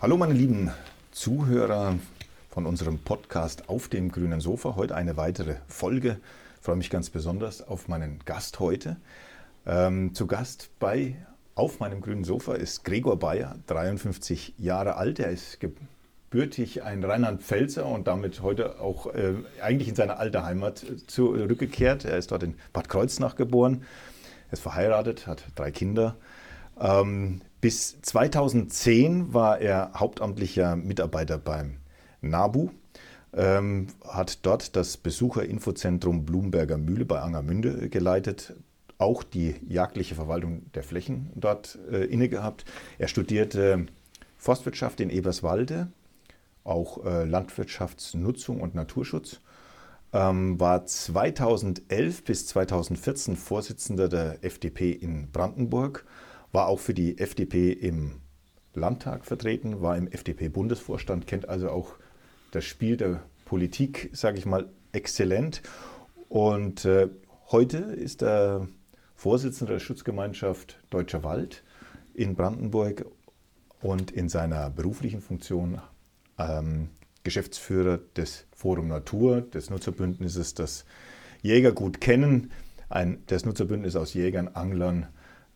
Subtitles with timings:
[0.00, 0.70] Hallo meine lieben
[1.10, 1.98] Zuhörer
[2.50, 4.76] von unserem Podcast auf dem grünen Sofa.
[4.76, 6.20] Heute eine weitere Folge.
[6.60, 8.98] Ich freue mich ganz besonders auf meinen Gast heute.
[9.66, 11.16] Ähm, zu Gast bei
[11.56, 15.18] Auf meinem grünen Sofa ist Gregor Bayer, 53 Jahre alt.
[15.18, 20.86] Er ist gebürtig ein Rheinland-Pfälzer und damit heute auch äh, eigentlich in seine alte Heimat
[21.08, 22.04] zurückgekehrt.
[22.04, 23.82] Er ist dort in Bad Kreuznach geboren.
[24.46, 26.14] Er ist verheiratet, hat drei Kinder.
[26.80, 31.78] Ähm, bis 2010 war er hauptamtlicher Mitarbeiter beim
[32.20, 32.70] NABU,
[33.34, 38.54] ähm, hat dort das Besucherinfozentrum Blumberger Mühle bei Angermünde geleitet,
[38.98, 42.64] auch die jagdliche Verwaltung der Flächen dort äh, inne gehabt.
[42.98, 43.86] Er studierte
[44.36, 45.88] Forstwirtschaft in Eberswalde,
[46.64, 49.40] auch äh, Landwirtschaftsnutzung und Naturschutz,
[50.12, 56.04] ähm, war 2011 bis 2014 Vorsitzender der FDP in Brandenburg
[56.52, 58.20] war auch für die FDP im
[58.74, 61.94] Landtag vertreten, war im FDP-Bundesvorstand, kennt also auch
[62.50, 65.62] das Spiel der Politik, sage ich mal, exzellent.
[66.28, 67.08] Und äh,
[67.50, 68.68] heute ist er
[69.14, 71.64] Vorsitzender der Schutzgemeinschaft Deutscher Wald
[72.14, 73.04] in Brandenburg
[73.80, 75.80] und in seiner beruflichen Funktion
[76.38, 76.90] ähm,
[77.24, 80.84] Geschäftsführer des Forum Natur, des Nutzerbündnisses, das
[81.42, 82.52] Jäger gut kennen.
[82.88, 85.08] Ein, das Nutzerbündnis aus Jägern, Anglern,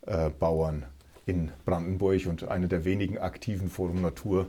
[0.07, 0.85] äh, Bauern
[1.27, 4.49] in Brandenburg und eine der wenigen aktiven Forum Natur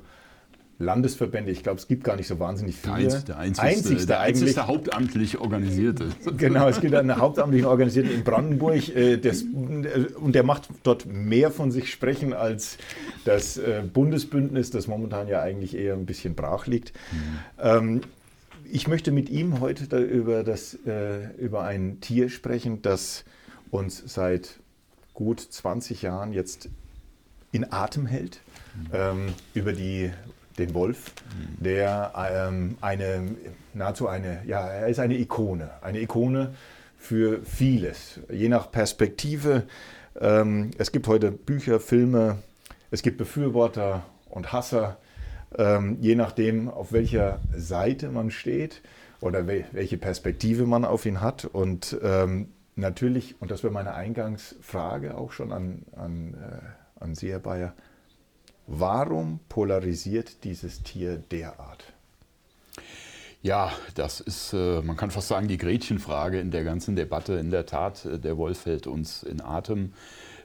[0.79, 1.51] Landesverbände.
[1.51, 2.95] Ich glaube, es gibt gar nicht so wahnsinnig viele.
[2.95, 6.09] Der, einzigste, der einzigste, einzigste, der einzigste hauptamtlich organisierte.
[6.37, 8.89] Genau, es gibt einen hauptamtlichen Organisierten in Brandenburg.
[8.95, 12.77] Äh, das, äh, und der macht dort mehr von sich sprechen als
[13.23, 16.93] das äh, Bundesbündnis, das momentan ja eigentlich eher ein bisschen brach liegt.
[17.11, 17.39] Mhm.
[17.61, 18.01] Ähm,
[18.71, 20.75] ich möchte mit ihm heute über, das,
[21.37, 23.23] über ein Tier sprechen, das
[23.69, 24.55] uns seit
[25.13, 26.69] gut 20 Jahren jetzt
[27.51, 28.41] in Atem hält,
[28.75, 28.89] mhm.
[28.93, 30.11] ähm, über die,
[30.57, 31.63] den Wolf, mhm.
[31.63, 33.35] der ähm, eine,
[33.73, 36.53] nahezu eine, ja, er ist eine Ikone, eine Ikone
[36.97, 39.63] für vieles, je nach Perspektive.
[40.19, 42.37] Ähm, es gibt heute Bücher, Filme,
[42.91, 44.97] es gibt Befürworter und Hasser,
[45.57, 48.81] ähm, je nachdem, auf welcher Seite man steht
[49.21, 51.45] oder welche Perspektive man auf ihn hat.
[51.45, 57.31] Und ähm, natürlich, und das wäre meine Eingangsfrage auch schon an, an, äh, an Sie,
[57.31, 57.73] Herr Bayer,
[58.67, 61.93] warum polarisiert dieses Tier derart?
[63.41, 67.33] Ja, das ist, äh, man kann fast sagen, die Gretchenfrage in der ganzen Debatte.
[67.33, 69.91] In der Tat, äh, der Wolf hält uns in Atem.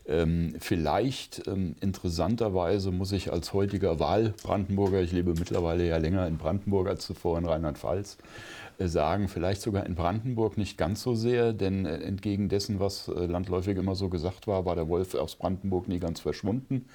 [0.09, 6.39] Ähm, vielleicht ähm, interessanterweise muss ich als heutiger Wahlbrandenburger, ich lebe mittlerweile ja länger in
[6.39, 8.17] Brandenburg als zuvor in Rheinland-Pfalz,
[8.87, 13.27] sagen, vielleicht sogar in Brandenburg nicht ganz so sehr, denn äh, entgegen dessen, was äh,
[13.27, 16.87] landläufig immer so gesagt war, war der Wolf aus Brandenburg nie ganz verschwunden.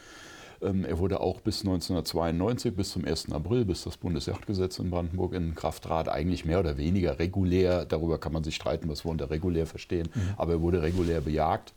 [0.62, 3.32] Ähm, er wurde auch bis 1992, bis zum 1.
[3.34, 8.18] April, bis das Bundesjagdgesetz in Brandenburg in Kraft trat, eigentlich mehr oder weniger regulär, darüber
[8.18, 10.22] kann man sich streiten, was wir unter regulär verstehen, mhm.
[10.38, 11.74] aber er wurde regulär bejagt.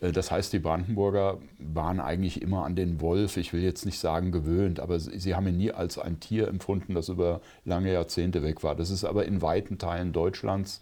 [0.00, 3.98] Äh, das heißt, die Brandenburger waren eigentlich immer an den Wolf, ich will jetzt nicht
[3.98, 8.42] sagen gewöhnt, aber sie haben ihn nie als ein Tier empfunden, das über lange Jahrzehnte
[8.42, 8.74] weg war.
[8.74, 10.80] Das ist aber in weiten Teilen Deutschlands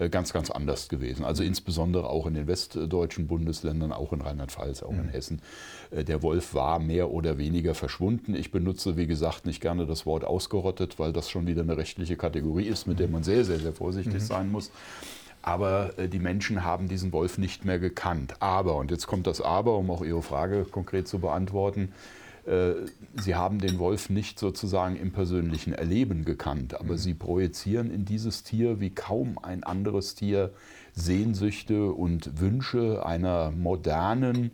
[0.00, 1.24] äh, ganz, ganz anders gewesen.
[1.24, 5.10] Also insbesondere auch in den westdeutschen Bundesländern, auch in Rheinland-Pfalz, auch in mhm.
[5.10, 5.42] Hessen.
[5.90, 8.34] Äh, der Wolf war mehr oder weniger verschwunden.
[8.34, 12.16] Ich benutze, wie gesagt, nicht gerne das Wort ausgerottet, weil das schon wieder eine rechtliche
[12.16, 14.20] Kategorie ist, mit der man sehr, sehr, sehr vorsichtig mhm.
[14.20, 14.70] sein muss.
[15.42, 18.34] Aber äh, die Menschen haben diesen Wolf nicht mehr gekannt.
[18.40, 21.92] Aber, und jetzt kommt das Aber, um auch Ihre Frage konkret zu beantworten,
[22.46, 22.72] äh,
[23.20, 26.98] sie haben den Wolf nicht sozusagen im persönlichen Erleben gekannt, aber mhm.
[26.98, 30.50] sie projizieren in dieses Tier wie kaum ein anderes Tier
[30.94, 34.50] Sehnsüchte und Wünsche einer modernen,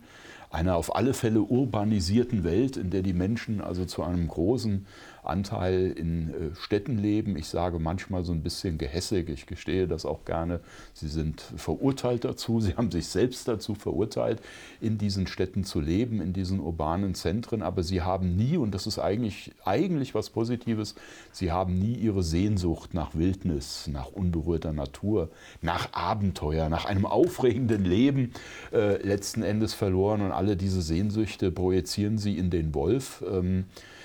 [0.49, 4.85] einer auf alle Fälle urbanisierten Welt, in der die Menschen also zu einem großen
[5.29, 7.37] Anteil in äh, Städten leben.
[7.37, 10.59] Ich sage manchmal so ein bisschen gehässig, ich gestehe das auch gerne.
[10.93, 14.41] Sie sind verurteilt dazu, sie haben sich selbst dazu verurteilt,
[14.81, 18.87] in diesen Städten zu leben, in diesen urbanen Zentren, aber sie haben nie, und das
[18.87, 20.95] ist eigentlich, eigentlich was Positives,
[21.31, 25.29] sie haben nie ihre Sehnsucht nach Wildnis, nach unberührter Natur,
[25.61, 28.33] nach Abenteuer, nach einem aufregenden Leben
[28.71, 33.23] äh, letzten Endes verloren und alle diese Sehnsüchte projizieren sie in den Wolf.
[33.29, 33.96] Ähm, äh,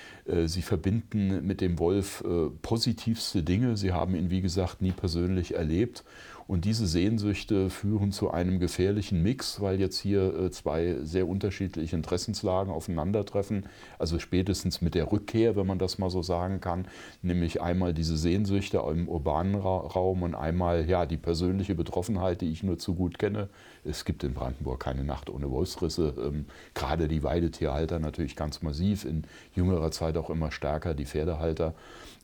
[0.47, 3.77] sie verbinden mit dem Wolf äh, positivste Dinge.
[3.77, 6.03] Sie haben ihn, wie gesagt, nie persönlich erlebt.
[6.45, 11.95] Und diese Sehnsüchte führen zu einem gefährlichen Mix, weil jetzt hier äh, zwei sehr unterschiedliche
[11.95, 13.65] Interessenslagen aufeinandertreffen.
[13.97, 16.87] Also spätestens mit der Rückkehr, wenn man das mal so sagen kann,
[17.21, 22.63] nämlich einmal diese Sehnsüchte im urbanen Raum und einmal ja die persönliche Betroffenheit, die ich
[22.63, 23.49] nur zu gut kenne.
[23.85, 26.13] Es gibt in Brandenburg keine Nacht ohne Wolfsrisse.
[26.17, 29.23] Ähm, gerade die Weidetierhalter natürlich ganz massiv, in
[29.55, 31.73] jüngerer Zeit auch immer stärker die Pferdehalter.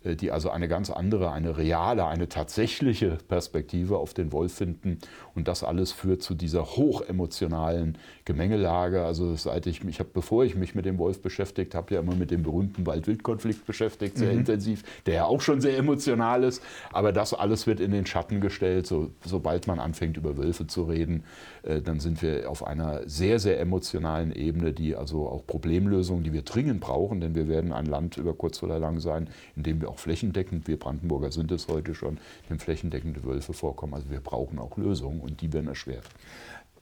[0.03, 4.99] Äh, die also eine ganz andere, eine reale, eine tatsächliche Perspektive auf den Wolf finden.
[5.35, 9.03] Und das alles führt zu dieser hochemotionalen Gemengelage.
[9.03, 12.15] Also seit ich mich, hab, bevor ich mich mit dem Wolf beschäftigt habe, ja immer
[12.15, 14.39] mit dem berühmten Wald-Wild-Konflikt beschäftigt, sehr mhm.
[14.39, 16.63] intensiv, der ja auch schon sehr emotional ist.
[16.91, 18.87] Aber das alles wird in den Schatten gestellt.
[18.87, 21.23] So, sobald man anfängt, über Wölfe zu reden,
[21.63, 26.43] dann sind wir auf einer sehr, sehr emotionalen Ebene, die also auch Problemlösungen, die wir
[26.43, 29.89] dringend brauchen, denn wir werden ein Land über kurz oder lang sein, in dem wir
[29.89, 32.17] auch flächendeckend, wir Brandenburger sind es heute schon,
[32.49, 33.93] dem flächendeckende Wölfe vorkommen.
[33.93, 36.05] Also wir brauchen auch Lösungen und die werden erschwert.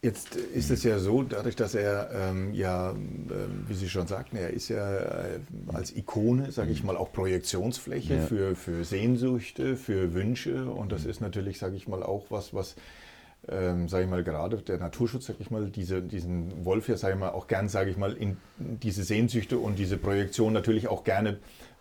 [0.02, 2.96] Jetzt ist es ja so, dadurch, dass er ähm, ja, äh,
[3.68, 5.40] wie Sie schon sagten, er ist ja äh,
[5.74, 8.22] als Ikone, sage ich mal, auch Projektionsfläche ja.
[8.22, 10.70] für, für Sehnsüchte, für Wünsche.
[10.70, 12.76] Und das ist natürlich, sage ich mal, auch was, was,
[13.50, 17.14] ähm, sage ich mal, gerade der Naturschutz, sage ich mal, diese, diesen Wolf ja, sage
[17.14, 21.04] ich mal, auch gern, sage ich mal, in diese Sehnsüchte und diese Projektion natürlich auch
[21.04, 21.40] gerne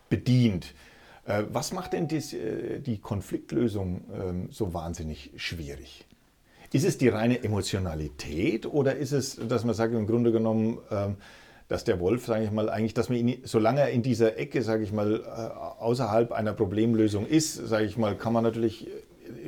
[0.09, 0.73] bedient.
[1.25, 6.05] Äh, was macht denn die, äh, die Konfliktlösung ähm, so wahnsinnig schwierig?
[6.71, 11.15] Ist es die reine Emotionalität oder ist es, dass man sagt, im Grunde genommen, ähm,
[11.67, 14.61] dass der Wolf, sage ich mal, eigentlich, dass man ihn, solange er in dieser Ecke,
[14.61, 18.87] sage ich mal, äh, außerhalb einer Problemlösung ist, sage ich mal, kann man natürlich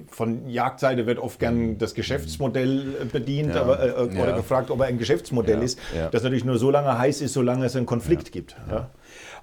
[0.07, 4.35] von Jagdseite wird oft gern das Geschäftsmodell bedient ja, aber, äh, oder ja.
[4.37, 5.79] gefragt, ob er ein Geschäftsmodell ja, ist,
[6.11, 8.55] das natürlich nur so lange heiß ist, solange es einen Konflikt gibt.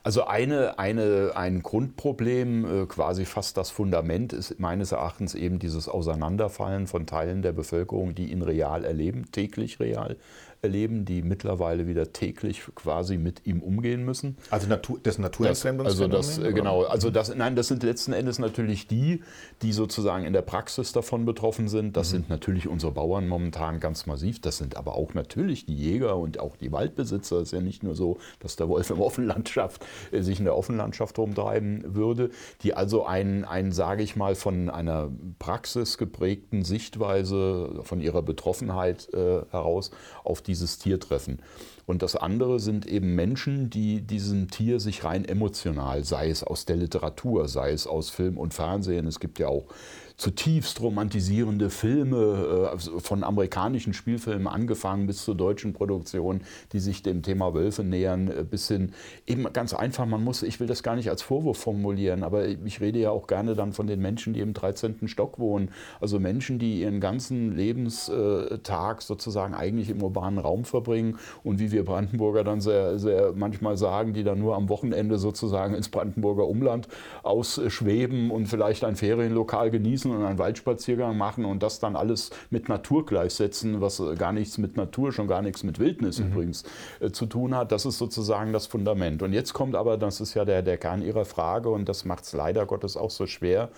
[0.07, 5.89] Also eine, eine, ein Grundproblem, äh, quasi fast das Fundament, ist meines Erachtens eben dieses
[5.89, 10.17] Auseinanderfallen von Teilen der Bevölkerung, die ihn real erleben, täglich real
[10.63, 14.37] erleben, die mittlerweile wieder täglich quasi mit ihm umgehen müssen.
[14.51, 16.17] Also Natur, das Naturentfremdungsphänomen?
[16.17, 19.23] Also das, genau, also das, nein, das sind letzten Endes natürlich die,
[19.63, 21.97] die sozusagen in der Praxis davon betroffen sind.
[21.97, 22.13] Das mhm.
[22.13, 24.41] sind natürlich unsere Bauern momentan ganz massiv.
[24.41, 27.37] Das sind aber auch natürlich die Jäger und auch die Waldbesitzer.
[27.37, 30.57] Es ist ja nicht nur so, dass der Wolf im Offenlandschaft äh, sich in der
[30.57, 32.31] Offenlandschaft rumtreiben würde,
[32.63, 39.13] die also ein, ein sage ich mal, von einer Praxis geprägten Sichtweise, von ihrer Betroffenheit
[39.13, 39.91] äh, heraus
[40.25, 41.39] auf dieses Tier treffen.
[41.87, 46.65] Und das andere sind eben Menschen, die diesem Tier sich rein emotional, sei es aus
[46.65, 49.67] der Literatur, sei es aus Film und Fernsehen, es gibt ja auch
[50.17, 56.41] zutiefst romantisierende Filme, äh, von amerikanischen Spielfilmen angefangen bis zur deutschen Produktion,
[56.73, 58.93] die sich dem Thema Wölfe nähern, äh, bis hin
[59.27, 62.81] eben ganz einfach, man muss, ich will das gar nicht als Vorwurf formulieren, aber ich
[62.81, 65.07] rede ja auch gerne dann von den Menschen, die im 13.
[65.07, 65.71] Stock wohnen,
[66.01, 71.85] also Menschen, die ihren ganzen Lebenstag sozusagen eigentlich im urbanen Raum verbringen und wie wir
[71.85, 76.89] Brandenburger dann sehr, sehr manchmal sagen, die dann nur am Wochenende sozusagen ins Brandenburger Umland
[77.23, 82.31] ausschweben und vielleicht ein Ferienlokal genießen sitzen und einen Waldspaziergang machen und das dann alles
[82.51, 86.29] mit Natur gleichsetzen, was gar nichts mit Natur, schon gar nichts mit Wildnis mhm.
[86.29, 86.65] übrigens
[87.01, 87.73] äh, zu tun hat.
[87.73, 89.23] Das ist sozusagen das Fundament.
[89.23, 92.25] Und jetzt kommt aber, das ist ja der, der Kern Ihrer Frage und das macht
[92.25, 93.71] es leider Gottes auch so schwer.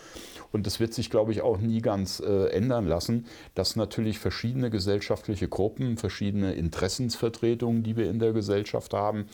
[0.53, 4.71] Und das wird sich, glaube ich, auch nie ganz äh, ändern lassen, dass natürlich verschiedene
[4.71, 9.27] gesellschaftliche Gruppen, verschiedene Interessensvertretungen, die wir in der Gesellschaft haben,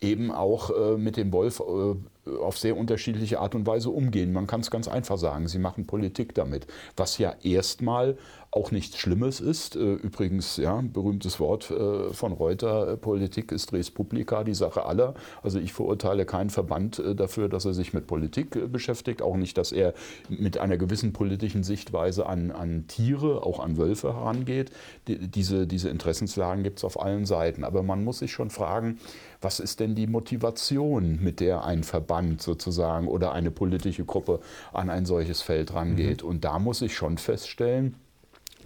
[0.00, 1.96] eben auch äh, mit dem Wolf äh,
[2.40, 4.32] auf sehr unterschiedliche Art und Weise umgehen.
[4.32, 6.66] Man kann es ganz einfach sagen, sie machen Politik damit,
[6.96, 8.16] was ja erstmal
[8.52, 9.76] auch nichts Schlimmes ist.
[9.76, 14.84] Äh, übrigens, ja, berühmtes Wort äh, von Reuter, äh, Politik ist res publica, die Sache
[14.84, 15.14] aller.
[15.42, 19.72] Also ich verurteile keinen Verband dafür, dass er sich mit Politik beschäftigt, auch nicht, dass
[19.72, 19.94] er
[20.28, 24.70] mit einer gewissen politischen Sichtweise an, an Tiere, auch an Wölfe herangeht.
[25.06, 27.62] Die, diese, diese Interessenslagen gibt es auf allen Seiten.
[27.62, 28.98] Aber man muss sich schon fragen,
[29.40, 34.40] was ist denn die Motivation, mit der ein Verband sozusagen oder eine politische Gruppe
[34.72, 36.22] an ein solches Feld rangeht.
[36.22, 36.28] Mhm.
[36.28, 37.94] Und da muss ich schon feststellen,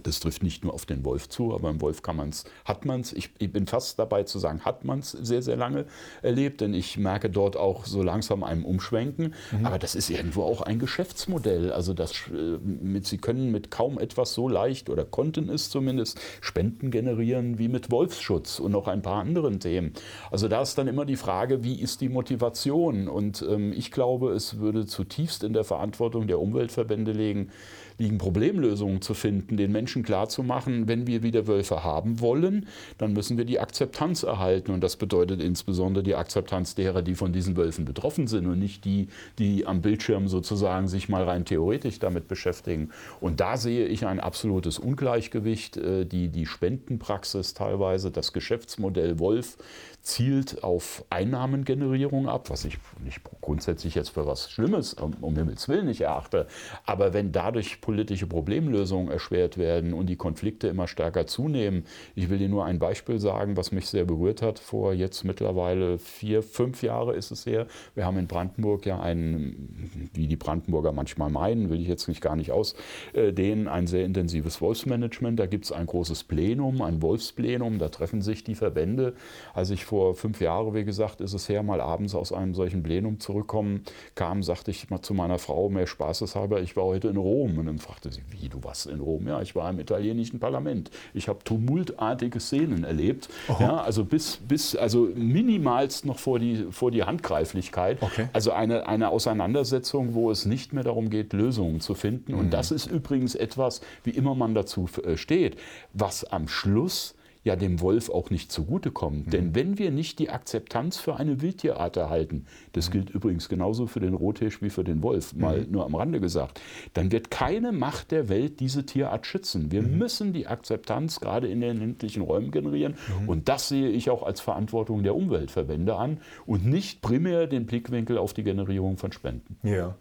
[0.03, 3.01] das trifft nicht nur auf den Wolf zu, aber im Wolf kann man's, hat man
[3.01, 5.85] es, ich, ich, bin fast dabei zu sagen, hat man es sehr, sehr lange
[6.21, 9.33] erlebt, denn ich merke dort auch so langsam einem Umschwenken.
[9.51, 9.65] Mhm.
[9.65, 11.71] Aber das ist irgendwo auch ein Geschäftsmodell.
[11.71, 16.19] Also das, äh, mit, Sie können mit kaum etwas so leicht oder konnten es zumindest
[16.41, 19.93] Spenden generieren wie mit Wolfsschutz und noch ein paar anderen Themen.
[20.31, 23.07] Also da ist dann immer die Frage, wie ist die Motivation?
[23.07, 27.51] Und ähm, ich glaube, es würde zutiefst in der Verantwortung der Umweltverbände liegen,
[27.97, 33.37] liegen Problemlösungen zu finden, den Menschen klarzumachen, wenn wir wieder Wölfe haben wollen, dann müssen
[33.37, 34.71] wir die Akzeptanz erhalten.
[34.71, 38.85] Und das bedeutet insbesondere die Akzeptanz derer, die von diesen Wölfen betroffen sind und nicht
[38.85, 39.07] die,
[39.39, 42.89] die am Bildschirm sozusagen sich mal rein theoretisch damit beschäftigen.
[43.21, 45.77] Und da sehe ich ein absolutes Ungleichgewicht.
[45.77, 49.57] Äh, die, die Spendenpraxis teilweise, das Geschäftsmodell Wolf
[50.05, 55.87] zielt auf Einnahmengenerierung ab, was ich nicht grundsätzlich jetzt für was Schlimmes, um Himmels Willen
[55.87, 56.45] nicht erachte.
[56.85, 62.37] Aber wenn dadurch politische Problemlösungen erschwert werden und die Konflikte immer stärker zunehmen, ich will
[62.37, 64.59] dir nur ein Beispiel sagen, was mich sehr berührt hat.
[64.59, 67.65] Vor jetzt mittlerweile vier, fünf Jahre ist es her.
[67.95, 72.21] Wir haben in Brandenburg ja einen, wie die Brandenburger manchmal meinen, will ich jetzt nicht
[72.21, 75.39] gar nicht ausdehnen, ein sehr intensives Wolfsmanagement.
[75.39, 79.15] Da gibt es ein großes Plenum, ein Wolfsplenum, da treffen sich die Verbände.
[79.55, 82.83] Als ich vor fünf Jahren, wie gesagt, ist es her, mal abends aus einem solchen
[82.83, 83.83] Plenum zurückkommen
[84.15, 87.57] kam, sagte ich mal zu meiner Frau, mehr spaßeshalber, ich war heute in Rom.
[87.57, 89.27] Und dann fragte sie, wie, du warst in Rom?
[89.27, 90.91] Ja, ich war im italienischen Parlament.
[91.13, 93.29] Ich habe tumultartige Szenen erlebt.
[93.59, 98.01] Ja, also bis, bis, also minimalst noch vor die, vor die Handgreiflichkeit.
[98.01, 98.27] Okay.
[98.33, 102.33] Also eine, eine Auseinandersetzung, wo es nicht mehr darum geht, Lösungen zu finden.
[102.33, 102.49] Und mhm.
[102.51, 105.57] das ist übrigens etwas, wie immer man dazu äh, steht,
[105.93, 109.25] was am Schluss ja dem Wolf auch nicht zugutekommen.
[109.25, 109.29] Mhm.
[109.29, 112.93] Denn wenn wir nicht die Akzeptanz für eine Wildtierart erhalten, das mhm.
[112.93, 115.71] gilt übrigens genauso für den Rothirsch wie für den Wolf, mal mhm.
[115.71, 116.59] nur am Rande gesagt,
[116.95, 119.71] dann wird keine Macht der Welt diese Tierart schützen.
[119.71, 119.99] Wir mhm.
[119.99, 123.29] müssen die Akzeptanz gerade in den ländlichen Räumen generieren mhm.
[123.29, 128.17] und das sehe ich auch als Verantwortung der Umweltverbände an und nicht primär den Blickwinkel
[128.17, 129.57] auf die Generierung von Spenden.
[129.61, 129.93] Ja,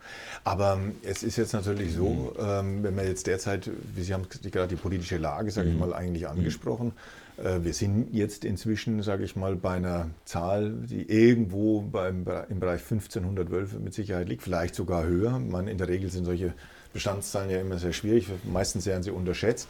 [0.45, 2.29] aber es ist jetzt natürlich so, mhm.
[2.41, 5.93] ähm, wenn wir jetzt derzeit, wie Sie haben gerade die politische Lage, sage ich mal,
[5.93, 6.93] eigentlich angesprochen,
[7.37, 12.83] wir sind jetzt inzwischen, sage ich mal, bei einer Zahl, die irgendwo beim, im Bereich
[12.83, 15.39] 1500 Wölfe mit Sicherheit liegt, vielleicht sogar höher.
[15.41, 16.55] Man, in der Regel sind solche
[16.93, 19.69] Bestandszahlen ja immer sehr schwierig, meistens werden sie unterschätzt.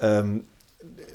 [0.00, 0.44] Ähm,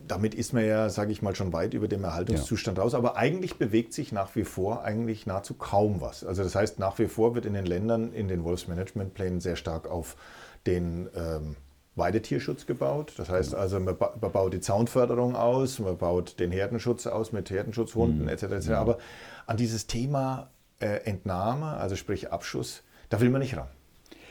[0.07, 2.83] damit ist man ja, sage ich mal, schon weit über dem Erhaltungszustand ja.
[2.83, 2.93] raus.
[2.93, 6.23] Aber eigentlich bewegt sich nach wie vor eigentlich nahezu kaum was.
[6.23, 9.87] Also das heißt, nach wie vor wird in den Ländern, in den Wolfsmanagementplänen sehr stark
[9.87, 10.15] auf
[10.65, 11.55] den ähm,
[11.99, 13.13] Weidetierschutz gebaut.
[13.17, 18.23] Das heißt also, man, baut die Zaunförderung aus, man baut den Herdenschutz aus mit Herdenschutzhunden
[18.23, 18.29] mhm.
[18.29, 18.43] etc.
[18.43, 18.69] etc.
[18.71, 18.97] Aber
[19.45, 23.67] an dieses Thema äh, Entnahme, also sprich Abschuss, da will man nicht ran.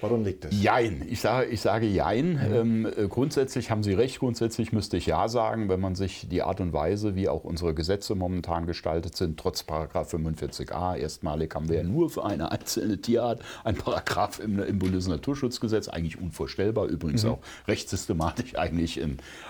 [0.00, 0.62] Warum liegt das?
[0.62, 1.04] Jein.
[1.08, 2.34] Ich sage, ich sage Jein.
[2.34, 2.54] Mhm.
[2.54, 4.18] Ähm, äh, grundsätzlich haben Sie recht.
[4.20, 7.74] Grundsätzlich müsste ich Ja sagen, wenn man sich die Art und Weise, wie auch unsere
[7.74, 13.00] Gesetze momentan gestaltet sind, trotz Paragraph 45a, erstmalig haben wir ja nur für eine einzelne
[13.00, 17.30] Tierart ein Paragraph im, im Bundesnaturschutzgesetz, eigentlich unvorstellbar, übrigens mhm.
[17.30, 19.00] auch rechtssystematisch eigentlich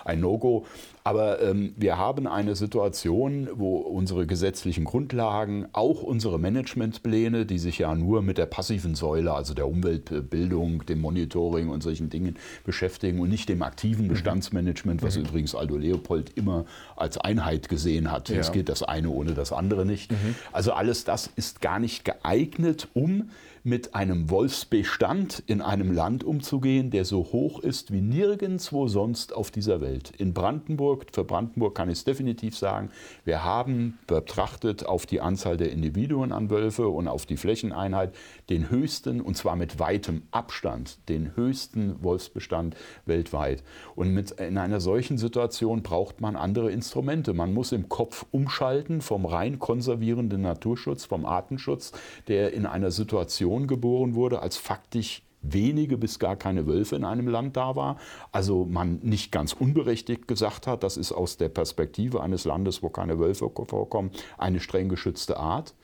[0.05, 0.65] ein No-Go.
[1.03, 7.79] Aber ähm, wir haben eine Situation, wo unsere gesetzlichen Grundlagen, auch unsere Managementpläne, die sich
[7.79, 13.19] ja nur mit der passiven Säule, also der Umweltbildung, dem Monitoring und solchen Dingen beschäftigen
[13.19, 14.09] und nicht dem aktiven mhm.
[14.09, 15.25] Bestandsmanagement, was mhm.
[15.25, 16.65] übrigens Aldo Leopold immer
[16.95, 18.29] als Einheit gesehen hat.
[18.29, 18.37] Ja.
[18.37, 20.11] Es geht das eine ohne das andere nicht.
[20.11, 20.35] Mhm.
[20.51, 23.29] Also alles das ist gar nicht geeignet, um
[23.63, 29.51] mit einem Wolfsbestand in einem Land umzugehen, der so hoch ist wie nirgendwo sonst auf
[29.51, 30.11] dieser Welt.
[30.17, 32.89] In Brandenburg, für Brandenburg kann ich es definitiv sagen,
[33.25, 38.13] wir haben betrachtet auf die Anzahl der Individuen an Wölfe und auf die Flächeneinheit
[38.49, 42.75] den höchsten, und zwar mit weitem Abstand, den höchsten Wolfsbestand
[43.05, 43.63] weltweit.
[43.95, 47.33] Und mit, in einer solchen Situation braucht man andere Instrumente.
[47.33, 51.91] Man muss im Kopf umschalten vom rein konservierenden Naturschutz, vom Artenschutz,
[52.27, 57.27] der in einer Situation geboren wurde, als faktisch wenige bis gar keine Wölfe in einem
[57.27, 57.97] Land da war.
[58.31, 62.89] Also man nicht ganz unberechtigt gesagt hat, das ist aus der Perspektive eines Landes, wo
[62.89, 65.75] keine Wölfe vorkommen, eine streng geschützte Art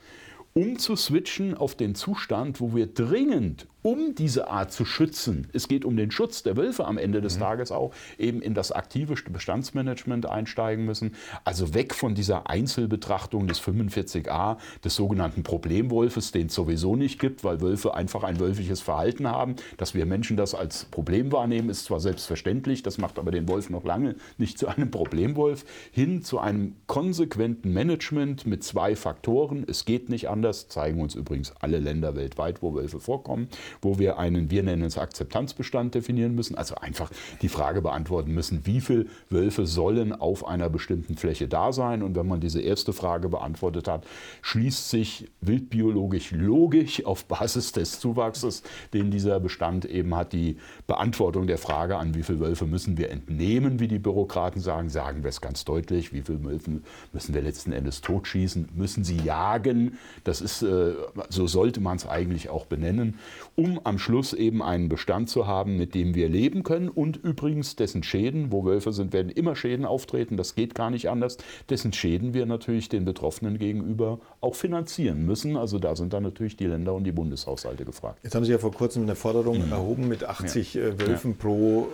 [0.56, 5.68] um zu switchen auf den Zustand, wo wir dringend um diese Art zu schützen, es
[5.68, 7.42] geht um den Schutz der Wölfe am Ende des mhm.
[7.42, 11.14] Tages auch, eben in das aktive Bestandsmanagement einsteigen müssen.
[11.44, 17.44] Also weg von dieser Einzelbetrachtung des 45a, des sogenannten Problemwolfes, den es sowieso nicht gibt,
[17.44, 19.54] weil Wölfe einfach ein wölfliches Verhalten haben.
[19.76, 23.70] Dass wir Menschen das als Problem wahrnehmen, ist zwar selbstverständlich, das macht aber den Wolf
[23.70, 29.64] noch lange nicht zu einem Problemwolf, hin zu einem konsequenten Management mit zwei Faktoren.
[29.68, 33.48] Es geht nicht anders, zeigen uns übrigens alle Länder weltweit, wo Wölfe vorkommen
[33.82, 37.10] wo wir einen, wir nennen es Akzeptanzbestand definieren müssen, also einfach
[37.42, 42.02] die Frage beantworten müssen, wie viele Wölfe sollen auf einer bestimmten Fläche da sein.
[42.02, 44.06] Und wenn man diese erste Frage beantwortet hat,
[44.42, 50.56] schließt sich wildbiologisch logisch auf Basis des Zuwachses, den dieser Bestand eben hat, die
[50.86, 55.22] Beantwortung der Frage an, wie viele Wölfe müssen wir entnehmen, wie die Bürokraten sagen, sagen
[55.22, 56.80] wir es ganz deutlich, wie viele Wölfe
[57.12, 59.98] müssen wir letzten Endes totschießen, müssen sie jagen.
[60.24, 60.94] Das ist, äh,
[61.28, 63.18] so sollte man es eigentlich auch benennen.
[63.56, 67.74] Um am Schluss eben einen Bestand zu haben, mit dem wir leben können und übrigens
[67.74, 71.38] dessen Schäden, wo Wölfe sind, werden immer Schäden auftreten, das geht gar nicht anders,
[71.70, 75.56] dessen Schäden wir natürlich den Betroffenen gegenüber auch finanzieren müssen.
[75.56, 78.18] Also da sind dann natürlich die Länder und die Bundeshaushalte gefragt.
[78.22, 79.72] Jetzt haben Sie ja vor kurzem eine Forderung mhm.
[79.72, 80.82] erhoben mit 80 ja.
[80.82, 81.36] Äh, Wölfen ja.
[81.38, 81.88] pro,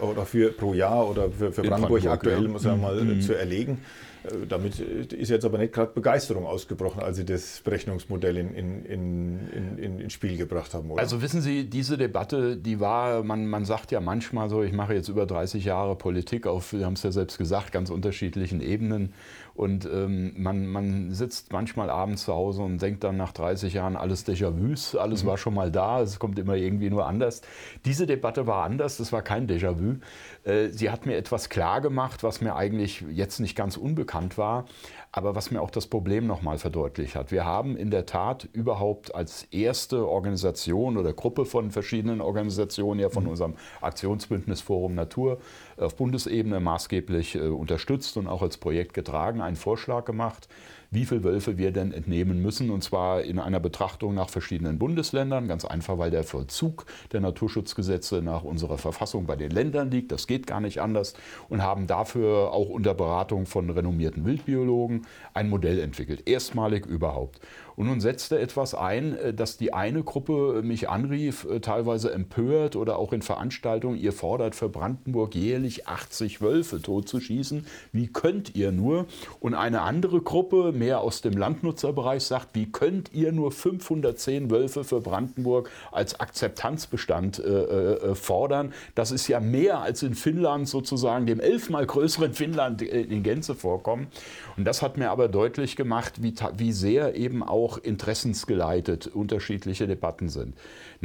[0.00, 2.48] äh, oder für, pro Jahr oder für, für Brandenburg, Brandenburg, aktuell, ja.
[2.48, 3.20] muss man mal mhm.
[3.20, 3.78] zu erlegen.
[4.24, 8.84] Äh, damit ist jetzt aber nicht gerade Begeisterung ausgebrochen, als Sie das Berechnungsmodell in, in,
[8.84, 10.90] in, in, ins Spiel gebracht haben.
[10.90, 11.00] Oder?
[11.00, 14.94] Also wissen Sie, diese Debatte, die war, man, man sagt ja manchmal so, ich mache
[14.94, 19.12] jetzt über 30 Jahre Politik auf, Sie haben es ja selbst gesagt, ganz unterschiedlichen Ebenen.
[19.54, 23.96] Und ähm, man, man sitzt manchmal abends zu Hause und denkt dann nach 30 Jahren,
[23.96, 25.28] alles Déjà-vus, alles mhm.
[25.28, 27.42] war schon mal da, es kommt immer irgendwie nur anders.
[27.84, 29.96] Diese Debatte war anders, das war kein Déjà-vu.
[30.44, 34.64] Äh, sie hat mir etwas klar gemacht, was mir eigentlich jetzt nicht ganz unbekannt war
[35.12, 37.30] aber was mir auch das Problem nochmal verdeutlicht hat.
[37.30, 43.10] Wir haben in der Tat überhaupt als erste Organisation oder Gruppe von verschiedenen Organisationen, ja
[43.10, 43.30] von mhm.
[43.30, 45.38] unserem Aktionsbündnis Forum Natur,
[45.76, 50.48] auf Bundesebene maßgeblich äh, unterstützt und auch als Projekt getragen, einen Vorschlag gemacht,
[50.92, 52.70] wie viele Wölfe wir denn entnehmen müssen.
[52.70, 55.48] Und zwar in einer Betrachtung nach verschiedenen Bundesländern.
[55.48, 60.12] Ganz einfach, weil der Vollzug der Naturschutzgesetze nach unserer Verfassung bei den Ländern liegt.
[60.12, 61.14] Das geht gar nicht anders.
[61.48, 66.28] Und haben dafür auch unter Beratung von renommierten Wildbiologen ein Modell entwickelt.
[66.28, 67.40] Erstmalig überhaupt.
[67.74, 72.76] Und nun setzte etwas ein, äh, dass die eine Gruppe mich anrief, äh, teilweise empört
[72.76, 77.66] oder auch in Veranstaltungen, ihr fordert für Brandenburg jährlich 80 Wölfe totzuschießen.
[77.92, 79.06] Wie könnt ihr nur?
[79.40, 84.84] Und eine andere Gruppe, mehr aus dem Landnutzerbereich, sagt, wie könnt ihr nur 510 Wölfe
[84.84, 88.72] für Brandenburg als Akzeptanzbestand äh, äh, fordern?
[88.94, 94.08] Das ist ja mehr als in Finnland sozusagen, dem elfmal größeren Finnland in Gänze vorkommen.
[94.56, 100.28] Und das hat mir aber deutlich gemacht, wie, wie sehr eben auch interessensgeleitet unterschiedliche Debatten
[100.28, 100.54] sind.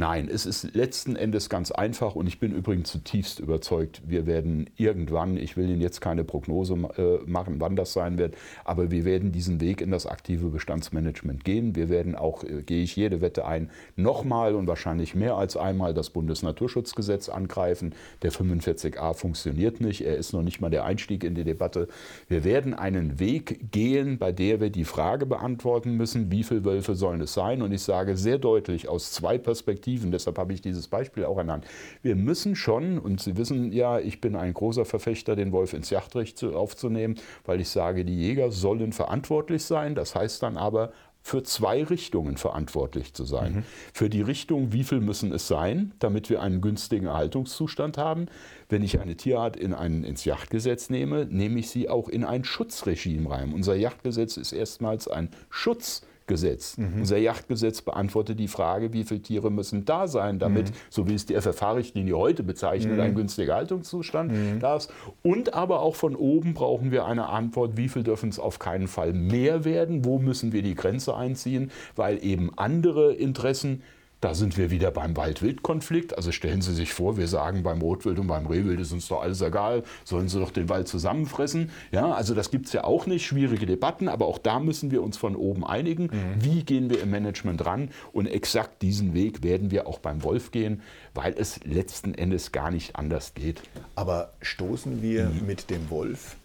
[0.00, 4.70] Nein, es ist letzten Endes ganz einfach und ich bin übrigens zutiefst überzeugt, wir werden
[4.76, 9.04] irgendwann, ich will Ihnen jetzt keine Prognose äh, machen, wann das sein wird, aber wir
[9.04, 11.74] werden diesen Weg in das aktive Bestandsmanagement gehen.
[11.74, 15.94] Wir werden auch, äh, gehe ich jede Wette ein, nochmal und wahrscheinlich mehr als einmal
[15.94, 17.92] das Bundesnaturschutzgesetz angreifen.
[18.22, 21.88] Der 45a funktioniert nicht, er ist noch nicht mal der Einstieg in die Debatte.
[22.28, 26.94] Wir werden einen Weg gehen, bei der wir die Frage beantworten müssen, wie viele Wölfe
[26.94, 27.62] sollen es sein?
[27.62, 30.10] Und ich sage sehr deutlich aus zwei Perspektiven, Perspektiven.
[30.10, 31.64] Deshalb habe ich dieses Beispiel auch ernannt.
[32.02, 35.90] Wir müssen schon, und Sie wissen ja, ich bin ein großer Verfechter, den Wolf ins
[35.90, 39.94] Jagdrecht aufzunehmen, weil ich sage, die Jäger sollen verantwortlich sein.
[39.94, 43.56] Das heißt dann aber, für zwei Richtungen verantwortlich zu sein.
[43.56, 43.64] Mhm.
[43.92, 48.26] Für die Richtung, wie viel müssen es sein, damit wir einen günstigen Erhaltungszustand haben.
[48.68, 52.44] Wenn ich eine Tierart in ein, ins Jagdgesetz nehme, nehme ich sie auch in ein
[52.44, 53.52] Schutzregime rein.
[53.52, 56.78] Unser Jagdgesetz ist erstmals ein Schutz Gesetz.
[56.78, 57.00] Mhm.
[57.00, 60.74] Unser Yachtgesetz beantwortet die Frage, wie viele Tiere müssen da sein, damit, mhm.
[60.90, 63.00] so wie es die FFH-Richtlinie heute bezeichnet, mhm.
[63.00, 64.60] ein günstiger Haltungszustand mhm.
[64.60, 64.92] da ist.
[65.22, 68.86] Und aber auch von oben brauchen wir eine Antwort, wie viel dürfen es auf keinen
[68.86, 73.82] Fall mehr werden, wo müssen wir die Grenze einziehen, weil eben andere Interessen
[74.20, 76.16] da sind wir wieder beim Wald-Wild-Konflikt.
[76.16, 79.22] Also stellen Sie sich vor, wir sagen beim Rotwild und beim Rehwild ist uns doch
[79.22, 81.70] alles egal, sollen sie doch den Wald zusammenfressen.
[81.92, 85.02] Ja, also das gibt es ja auch nicht, schwierige Debatten, aber auch da müssen wir
[85.02, 86.04] uns von oben einigen.
[86.04, 86.10] Mhm.
[86.40, 87.90] Wie gehen wir im Management ran?
[88.12, 90.82] Und exakt diesen Weg werden wir auch beim Wolf gehen,
[91.14, 93.62] weil es letzten Endes gar nicht anders geht.
[93.94, 95.46] Aber stoßen wir mhm.
[95.46, 96.36] mit dem Wolf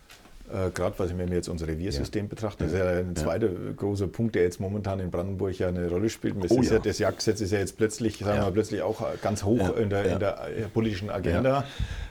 [0.54, 2.30] äh, Gerade wenn wir jetzt unser Reviersystem ja.
[2.30, 3.72] betrachten, das ist ja ein zweiter ja.
[3.76, 6.36] großer Punkt, der jetzt momentan in Brandenburg ja eine Rolle spielt.
[6.44, 6.78] Das, oh, ja.
[6.78, 10.20] das Jagdgesetz ist ja jetzt plötzlich, sagen wir plötzlich auch ganz hoch in, der, in,
[10.20, 11.66] der, äh, politischen Agenda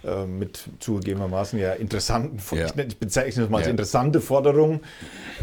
[0.05, 2.41] äh, mit zugegebenermaßen ja interessanten,
[2.89, 4.81] ich bezeichne es mal als interessante Forderungen.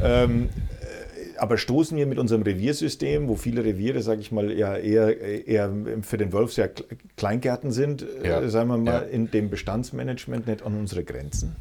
[0.03, 0.49] Ähm,
[0.81, 5.47] äh, aber stoßen wir mit unserem Reviersystem, wo viele Reviere, sage ich mal, eher, eher,
[5.47, 6.69] eher für den Wolf sehr
[7.15, 8.45] Kleingärten sind, ja.
[8.49, 8.99] sagen wir mal, ja.
[8.99, 11.55] in dem Bestandsmanagement nicht an unsere Grenzen?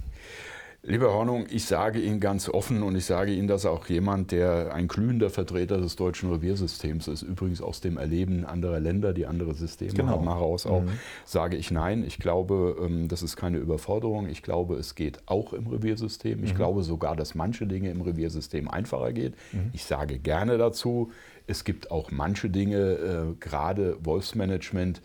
[0.85, 4.73] Lieber Hornung, ich sage Ihnen ganz offen und ich sage Ihnen das auch jemand, der
[4.73, 9.55] ein glühender Vertreter des deutschen Reviersystems ist, übrigens aus dem Erleben anderer Länder, die andere
[9.55, 10.13] Systeme genau.
[10.13, 10.91] haben, heraus auch, mhm.
[11.25, 12.05] sage ich nein.
[12.07, 14.29] Ich glaube, ähm, das ist keine Überforderung.
[14.29, 16.45] Ich glaube, es geht auch im Reviersystem.
[16.45, 16.57] Ich mhm.
[16.57, 19.35] glaube sogar, dass manche Dinge im Reviersystem einfacher geht.
[19.53, 19.71] Mhm.
[19.73, 21.11] Ich sage gerne dazu,
[21.49, 25.03] es gibt auch manche Dinge, äh, gerade Wolfsmanagement,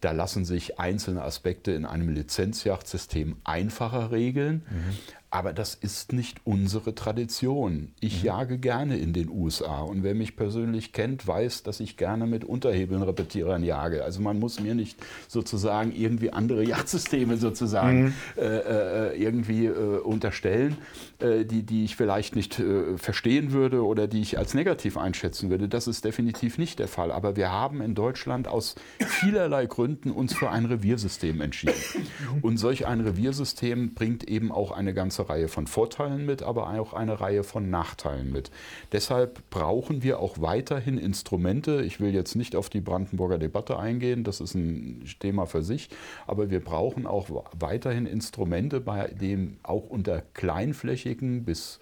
[0.00, 4.62] da lassen sich einzelne Aspekte in einem Lizenzjachtsystem einfacher regeln.
[4.70, 4.98] Mhm.
[5.36, 7.92] Aber das ist nicht unsere Tradition.
[8.00, 8.26] Ich mhm.
[8.26, 12.42] jage gerne in den USA und wer mich persönlich kennt, weiß, dass ich gerne mit
[12.42, 14.02] Unterhebelnrepetierern jage.
[14.02, 14.96] Also man muss mir nicht
[15.28, 18.14] sozusagen irgendwie andere Jagdsysteme sozusagen mhm.
[18.38, 20.78] äh, äh, irgendwie äh, unterstellen,
[21.18, 25.50] äh, die, die ich vielleicht nicht äh, verstehen würde oder die ich als negativ einschätzen
[25.50, 25.68] würde.
[25.68, 27.12] Das ist definitiv nicht der Fall.
[27.12, 31.74] Aber wir haben in Deutschland aus vielerlei Gründen uns für ein Reviersystem entschieden.
[32.40, 36.92] Und solch ein Reviersystem bringt eben auch eine ganze Reihe von Vorteilen mit, aber auch
[36.92, 38.50] eine Reihe von Nachteilen mit.
[38.92, 41.82] Deshalb brauchen wir auch weiterhin Instrumente.
[41.82, 45.90] Ich will jetzt nicht auf die Brandenburger Debatte eingehen, das ist ein Thema für sich,
[46.26, 51.80] aber wir brauchen auch weiterhin Instrumente, bei denen auch unter kleinflächigen bis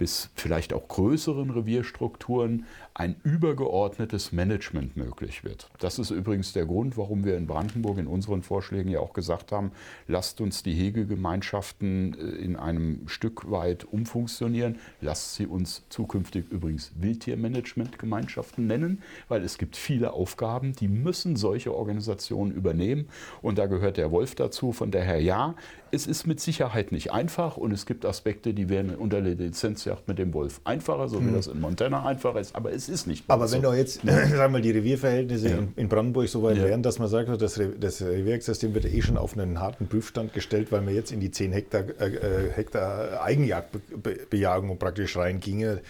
[0.00, 2.64] bis vielleicht auch größeren Revierstrukturen
[3.00, 5.70] ein übergeordnetes Management möglich wird.
[5.78, 9.52] Das ist übrigens der Grund, warum wir in Brandenburg in unseren Vorschlägen ja auch gesagt
[9.52, 9.72] haben,
[10.06, 16.92] lasst uns die Hegegemeinschaften äh, in einem Stück weit umfunktionieren, lasst sie uns zukünftig übrigens
[16.96, 23.08] Wildtiermanagementgemeinschaften nennen, weil es gibt viele Aufgaben, die müssen solche Organisationen übernehmen
[23.40, 24.72] und da gehört der Wolf dazu.
[24.72, 25.54] Von daher ja,
[25.90, 30.06] es ist mit Sicherheit nicht einfach und es gibt Aspekte, die werden unter der Lizenzjagd
[30.06, 31.34] mit dem Wolf einfacher, so wie hm.
[31.34, 33.24] das in Montana einfacher ist, aber es ist nicht.
[33.28, 33.68] Aber wenn so.
[33.68, 35.58] doch jetzt, sagen wir, die Revierverhältnisse ja.
[35.76, 36.64] in, Brandenburg so weit ja.
[36.64, 40.72] wären, dass man sagt, das, das Revierjagdsystem wird eh schon auf einen harten Prüfstand gestellt,
[40.72, 45.80] weil man jetzt in die 10 Hektar, äh, äh Hektar Eigenjagdbejagung praktisch reinginge,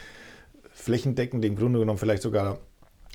[0.72, 2.58] flächendeckend im Grunde genommen vielleicht sogar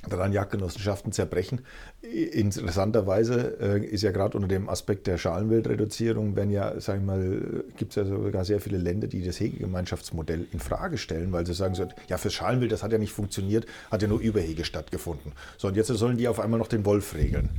[0.10, 1.62] daran Jagdgenossenschaften zerbrechen.
[2.02, 7.64] Interessanterweise äh, ist ja gerade unter dem Aspekt der Schalenwildreduzierung, wenn ja, sag ich mal,
[7.78, 11.54] gibt es ja sogar sehr viele Länder, die das Hegegemeinschaftsmodell in Frage stellen, weil sie
[11.54, 15.34] sagen so, ja, fürs Schalenwild, das hat ja nicht funktioniert, hat ja nur Überhege stattgefunden.
[15.58, 17.50] So, und jetzt sollen die auf einmal noch den Wolf regeln.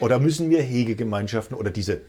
[0.00, 2.00] Oder müssen wir Hegegemeinschaften oder diese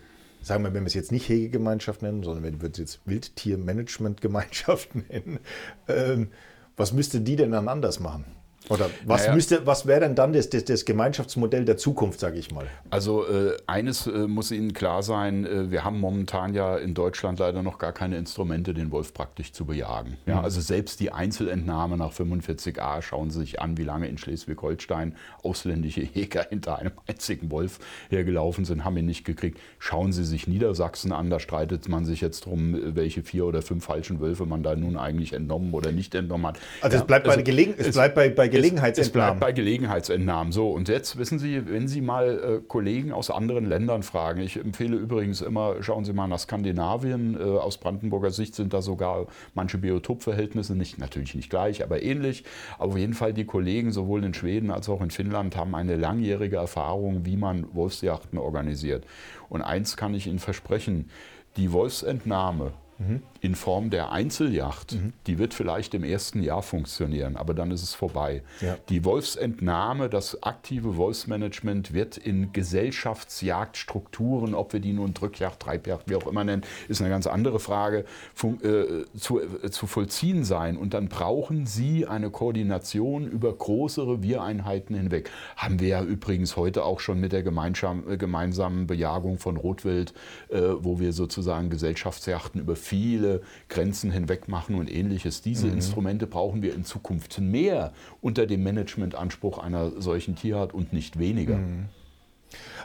[0.41, 4.95] sagen wir, wenn wir es jetzt nicht Hegegemeinschaft nennen, sondern wenn wir es jetzt Wildtiermanagementgemeinschaft
[5.09, 5.39] nennen,
[5.87, 6.29] ähm,
[6.77, 8.25] was müsste die denn dann anders machen?
[8.69, 9.35] Oder was, naja.
[9.35, 12.67] müsste, was wäre denn dann das, das, das Gemeinschaftsmodell der Zukunft, sage ich mal?
[12.89, 17.39] Also äh, eines äh, muss Ihnen klar sein, äh, wir haben momentan ja in Deutschland
[17.39, 20.17] leider noch gar keine Instrumente, den Wolf praktisch zu bejagen.
[20.25, 20.45] Ja, mhm.
[20.45, 26.01] Also selbst die Einzelentnahme nach 45a, schauen Sie sich an, wie lange in Schleswig-Holstein ausländische
[26.01, 29.59] Jäger hinter einem einzigen Wolf hergelaufen sind, haben ihn nicht gekriegt.
[29.79, 33.85] Schauen Sie sich Niedersachsen an, da streitet man sich jetzt darum, welche vier oder fünf
[33.85, 36.59] falschen Wölfe man da nun eigentlich entnommen oder nicht entnommen hat.
[36.81, 39.07] Also ja, es bleibt bei, also, Gelegen es bleibt bei, bei Gelegenheitsentnahmen.
[39.07, 40.51] Es, bleibt bei Gelegenheitsentnahmen.
[40.51, 44.57] So, und jetzt wissen Sie, wenn Sie mal äh, Kollegen aus anderen Ländern fragen, ich
[44.57, 47.35] empfehle übrigens immer, schauen Sie mal nach Skandinavien.
[47.39, 52.43] Äh, aus Brandenburger Sicht sind da sogar manche Biotopverhältnisse nicht, natürlich nicht gleich, aber ähnlich.
[52.77, 55.95] Aber auf jeden Fall die Kollegen sowohl in Schweden als auch in Finnland haben eine
[55.95, 59.05] langjährige Erfahrung, wie man Wolfsjachten organisiert.
[59.49, 61.09] Und eins kann ich Ihnen versprechen,
[61.57, 65.11] die Wolfsentnahme mhm in Form der Einzeljacht, mhm.
[65.25, 68.43] die wird vielleicht im ersten Jahr funktionieren, aber dann ist es vorbei.
[68.61, 68.77] Ja.
[68.87, 76.15] Die Wolfsentnahme, das aktive Wolfsmanagement wird in Gesellschaftsjagdstrukturen, ob wir die nun Drückjagd, Treibjagd, wie
[76.15, 78.05] auch immer nennen, ist eine ganz andere Frage,
[78.43, 80.77] äh, zu, äh, zu vollziehen sein.
[80.77, 85.31] Und dann brauchen Sie eine Koordination über große Reviereinheiten hinweg.
[85.55, 90.13] Haben wir ja übrigens heute auch schon mit der äh, gemeinsamen Bejagung von Rotwild,
[90.49, 95.41] äh, wo wir sozusagen Gesellschaftsjachten über viele Grenzen hinweg machen und ähnliches.
[95.41, 95.75] Diese mhm.
[95.75, 101.55] Instrumente brauchen wir in Zukunft mehr unter dem Managementanspruch einer solchen Tierart und nicht weniger.
[101.55, 101.85] Mhm.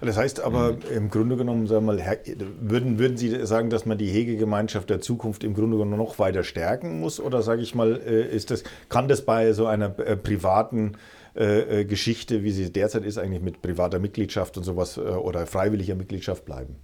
[0.00, 0.78] Das heißt aber mhm.
[0.94, 2.18] im Grunde genommen, sagen wir mal,
[2.60, 6.44] würden, würden Sie sagen, dass man die Hegegemeinschaft der Zukunft im Grunde genommen noch weiter
[6.44, 7.18] stärken muss?
[7.18, 10.92] Oder sage ich mal, äh, ist das, kann das bei so einer äh, privaten
[11.34, 16.44] äh, Geschichte, wie sie derzeit ist, eigentlich mit privater Mitgliedschaft und sowas oder freiwilliger Mitgliedschaft
[16.44, 16.76] bleiben?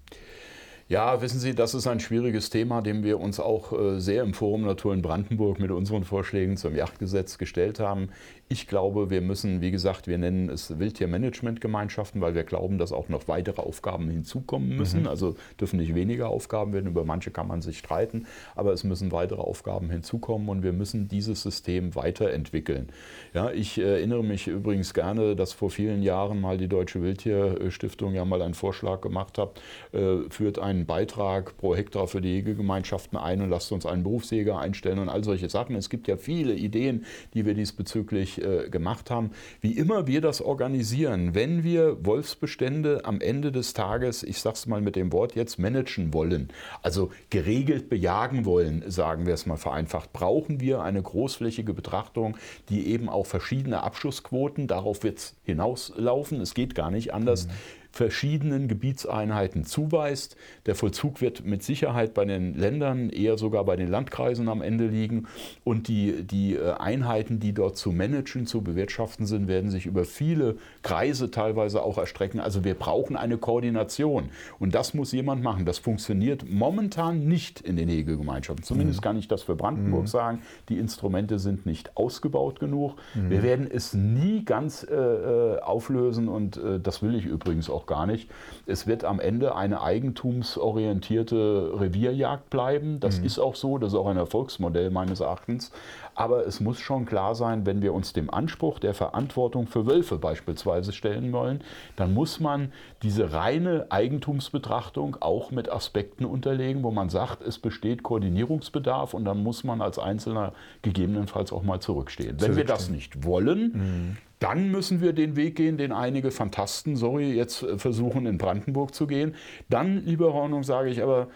[0.88, 4.34] Ja, wissen Sie, das ist ein schwieriges Thema, dem wir uns auch äh, sehr im
[4.34, 8.10] Forum Natur in Brandenburg mit unseren Vorschlägen zum Yachtgesetz gestellt haben.
[8.52, 13.08] Ich glaube, wir müssen, wie gesagt, wir nennen es Wildtiermanagementgemeinschaften, weil wir glauben, dass auch
[13.08, 15.00] noch weitere Aufgaben hinzukommen müssen.
[15.00, 15.06] Mhm.
[15.06, 19.10] Also dürfen nicht weniger Aufgaben werden, über manche kann man sich streiten, aber es müssen
[19.10, 22.90] weitere Aufgaben hinzukommen und wir müssen dieses System weiterentwickeln.
[23.32, 28.26] Ja, ich erinnere mich übrigens gerne, dass vor vielen Jahren mal die Deutsche Wildtierstiftung ja
[28.26, 29.62] mal einen Vorschlag gemacht hat,
[29.92, 34.58] äh, führt einen Beitrag pro Hektar für die Jägergemeinschaften ein und lasst uns einen Berufsjäger
[34.58, 35.74] einstellen und all solche Sachen.
[35.74, 39.30] Es gibt ja viele Ideen, die wir diesbezüglich äh, gemacht haben.
[39.60, 44.66] Wie immer wir das organisieren, wenn wir Wolfsbestände am Ende des Tages, ich sage es
[44.66, 46.48] mal mit dem Wort jetzt, managen wollen,
[46.82, 52.36] also geregelt bejagen wollen, sagen wir es mal vereinfacht, brauchen wir eine großflächige Betrachtung,
[52.68, 57.81] die eben auch verschiedene Abschussquoten, darauf wird es hinauslaufen, es geht gar nicht anders, mhm
[57.92, 60.36] verschiedenen Gebietseinheiten zuweist.
[60.66, 64.86] Der Vollzug wird mit Sicherheit bei den Ländern, eher sogar bei den Landkreisen am Ende
[64.86, 65.26] liegen.
[65.62, 70.04] Und die, die äh, Einheiten, die dort zu managen, zu bewirtschaften sind, werden sich über
[70.04, 72.40] viele Kreise teilweise auch erstrecken.
[72.40, 74.30] Also wir brauchen eine Koordination.
[74.58, 75.66] Und das muss jemand machen.
[75.66, 78.64] Das funktioniert momentan nicht in den Hegegemeinschaften.
[78.64, 79.04] Zumindest mhm.
[79.04, 80.08] kann ich das für Brandenburg mhm.
[80.08, 80.42] sagen.
[80.70, 82.96] Die Instrumente sind nicht ausgebaut genug.
[83.14, 83.30] Mhm.
[83.30, 87.81] Wir werden es nie ganz äh, äh auflösen und äh, das will ich übrigens auch
[87.86, 88.30] gar nicht.
[88.66, 93.00] Es wird am Ende eine eigentumsorientierte Revierjagd bleiben.
[93.00, 93.26] Das mhm.
[93.26, 93.78] ist auch so.
[93.78, 95.72] Das ist auch ein Erfolgsmodell meines Erachtens.
[96.14, 100.18] Aber es muss schon klar sein, wenn wir uns dem Anspruch der Verantwortung für Wölfe
[100.18, 101.62] beispielsweise stellen wollen,
[101.96, 108.02] dann muss man diese reine Eigentumsbetrachtung auch mit Aspekten unterlegen, wo man sagt, es besteht
[108.02, 112.36] Koordinierungsbedarf und dann muss man als Einzelner gegebenenfalls auch mal zurückstehen.
[112.40, 114.16] Wenn wir das nicht wollen, mhm.
[114.42, 119.06] Dann müssen wir den Weg gehen, den einige Fantasten, sorry, jetzt versuchen in Brandenburg zu
[119.06, 119.36] gehen.
[119.68, 121.28] Dann, lieber Hornung, sage ich aber,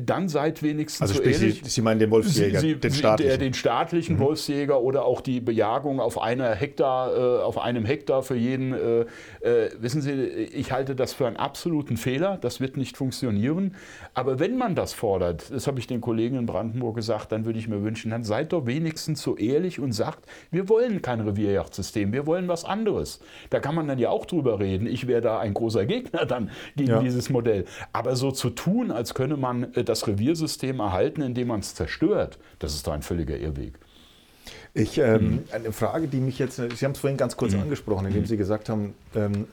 [0.00, 1.60] dann seid wenigstens also so ehrlich.
[1.62, 4.20] Sie, Sie meinen den Wolfsjäger, Sie, den staatlichen, der, den staatlichen mhm.
[4.20, 8.72] Wolfsjäger oder auch die Bejagung auf einer Hektar, äh, auf einem Hektar für jeden.
[8.72, 9.00] Äh,
[9.40, 12.38] äh, wissen Sie, ich halte das für einen absoluten Fehler.
[12.40, 13.74] Das wird nicht funktionieren.
[14.14, 17.58] Aber wenn man das fordert, das habe ich den Kollegen in Brandenburg gesagt, dann würde
[17.58, 22.12] ich mir wünschen, dann seid doch wenigstens so ehrlich und sagt, wir wollen kein Revierjachtsystem,
[22.12, 23.20] wir wollen was anderes.
[23.50, 24.86] Da kann man dann ja auch drüber reden.
[24.86, 27.00] Ich wäre da ein großer Gegner dann gegen ja.
[27.00, 27.66] dieses Modell.
[27.92, 32.38] Aber so zu tun, als könne man äh, das Reviersystem erhalten, indem man es zerstört,
[32.58, 33.78] das ist doch ein völliger Irrweg.
[34.74, 35.44] Ich, ähm, mhm.
[35.52, 37.60] Eine Frage, die mich jetzt, Sie haben es vorhin ganz kurz mhm.
[37.62, 38.26] angesprochen, indem mhm.
[38.26, 39.46] Sie gesagt haben, ähm,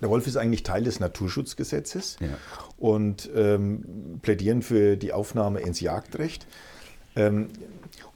[0.00, 2.28] der Wolf ist eigentlich Teil des Naturschutzgesetzes ja.
[2.78, 6.46] und ähm, plädieren für die Aufnahme ins Jagdrecht.
[7.16, 7.48] Ähm,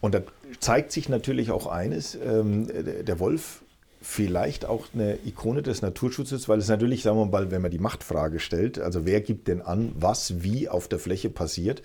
[0.00, 0.22] und da
[0.60, 2.68] zeigt sich natürlich auch eines, ähm,
[3.04, 3.63] der Wolf
[4.04, 7.78] vielleicht auch eine Ikone des Naturschutzes, weil es natürlich, sagen wir mal, wenn man die
[7.78, 11.82] Machtfrage stellt, also wer gibt denn an, was wie auf der Fläche passiert,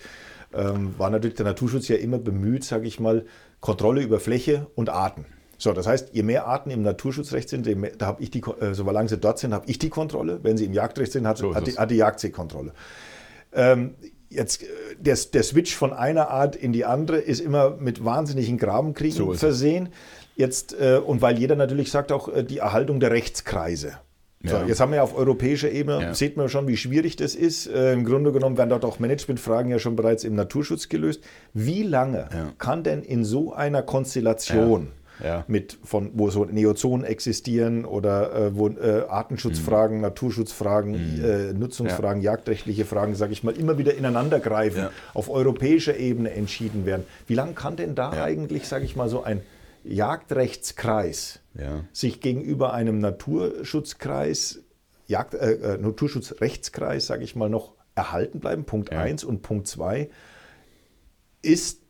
[0.52, 3.24] ähm, war natürlich der Naturschutz ja immer bemüht, sage ich mal,
[3.60, 5.24] Kontrolle über Fläche und Arten.
[5.56, 8.74] So, das heißt, je mehr Arten im Naturschutzrecht sind, mehr, da habe ich die, äh,
[8.74, 10.40] solange sie dort sind, habe ich die Kontrolle.
[10.42, 12.72] Wenn sie im Jagdrecht sind, hat, so hat, die, hat die Jagd die Kontrolle.
[13.52, 13.94] Ähm,
[14.28, 14.62] jetzt
[14.98, 19.32] der, der, Switch von einer Art in die andere ist immer mit wahnsinnigen Grabenkriegen so
[19.32, 19.88] versehen.
[20.40, 23.98] Jetzt, äh, und weil jeder natürlich sagt auch äh, die Erhaltung der Rechtskreise.
[24.42, 24.64] So, ja.
[24.64, 26.14] Jetzt haben wir ja auf europäischer Ebene, ja.
[26.14, 27.66] sieht man schon, wie schwierig das ist.
[27.66, 31.22] Äh, Im Grunde genommen werden dort auch Managementfragen ja schon bereits im Naturschutz gelöst.
[31.52, 32.52] Wie lange ja.
[32.56, 34.88] kann denn in so einer Konstellation
[35.48, 40.02] mit von wo so Neozonen existieren oder äh, wo äh, Artenschutzfragen, mhm.
[40.02, 41.22] Naturschutzfragen, mhm.
[41.22, 47.04] Äh, Nutzungsfragen, jagdrechtliche Fragen, sage ich mal, immer wieder ineinandergreifen, auf europäischer Ebene entschieden werden.
[47.26, 49.42] Wie lange kann denn da eigentlich, sage ich mal, so ein
[49.84, 51.84] Jagdrechtskreis ja.
[51.92, 54.60] sich gegenüber einem Naturschutzkreis,
[55.06, 58.64] Jagd, äh, äh Naturschutzrechtskreis, sage ich mal, noch erhalten bleiben.
[58.64, 59.28] Punkt 1 ja.
[59.28, 60.10] und Punkt 2.
[61.42, 61.80] Ist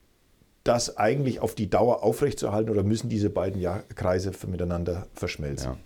[0.64, 3.62] das eigentlich auf die Dauer aufrechtzuerhalten oder müssen diese beiden
[3.94, 5.72] Kreise miteinander verschmelzen?
[5.72, 5.78] Ja.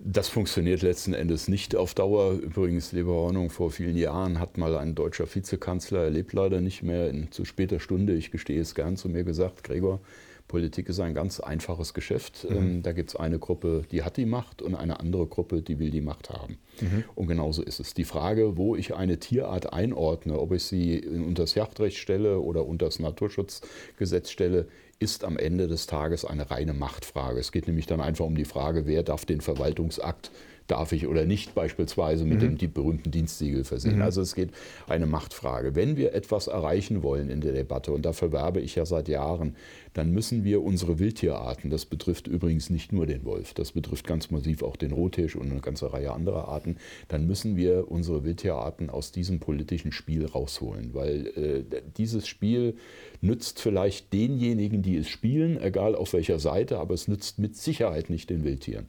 [0.00, 2.34] Das funktioniert letzten Endes nicht auf Dauer.
[2.34, 6.84] Übrigens, liebe Ordnung, vor vielen Jahren hat mal ein deutscher Vizekanzler, er lebt leider nicht
[6.84, 10.00] mehr, in zu später Stunde, ich gestehe es gern, zu mir gesagt, Gregor,
[10.48, 12.46] Politik ist ein ganz einfaches Geschäft.
[12.48, 12.56] Mhm.
[12.56, 15.78] Ähm, da gibt es eine Gruppe, die hat die Macht und eine andere Gruppe, die
[15.78, 16.58] will die Macht haben.
[16.80, 17.04] Mhm.
[17.14, 17.94] Und genauso ist es.
[17.94, 22.66] Die Frage, wo ich eine Tierart einordne, ob ich sie unter das Jagdrecht stelle oder
[22.66, 24.66] unter das Naturschutzgesetz stelle,
[24.98, 27.38] ist am Ende des Tages eine reine Machtfrage.
[27.38, 30.30] Es geht nämlich dann einfach um die Frage, wer darf den Verwaltungsakt
[30.68, 32.40] darf ich oder nicht beispielsweise mit mhm.
[32.40, 33.96] dem die berühmten Dienstsiegel versehen.
[33.96, 34.02] Mhm.
[34.02, 34.50] Also es geht
[34.86, 35.74] eine Machtfrage.
[35.74, 39.56] Wenn wir etwas erreichen wollen in der Debatte, und dafür werbe ich ja seit Jahren,
[39.94, 44.30] dann müssen wir unsere Wildtierarten, das betrifft übrigens nicht nur den Wolf, das betrifft ganz
[44.30, 46.76] massiv auch den Rottisch und eine ganze Reihe anderer Arten,
[47.08, 52.76] dann müssen wir unsere Wildtierarten aus diesem politischen Spiel rausholen, weil äh, dieses Spiel
[53.20, 58.10] nützt vielleicht denjenigen, die es spielen, egal auf welcher Seite, aber es nützt mit Sicherheit
[58.10, 58.86] nicht den Wildtieren.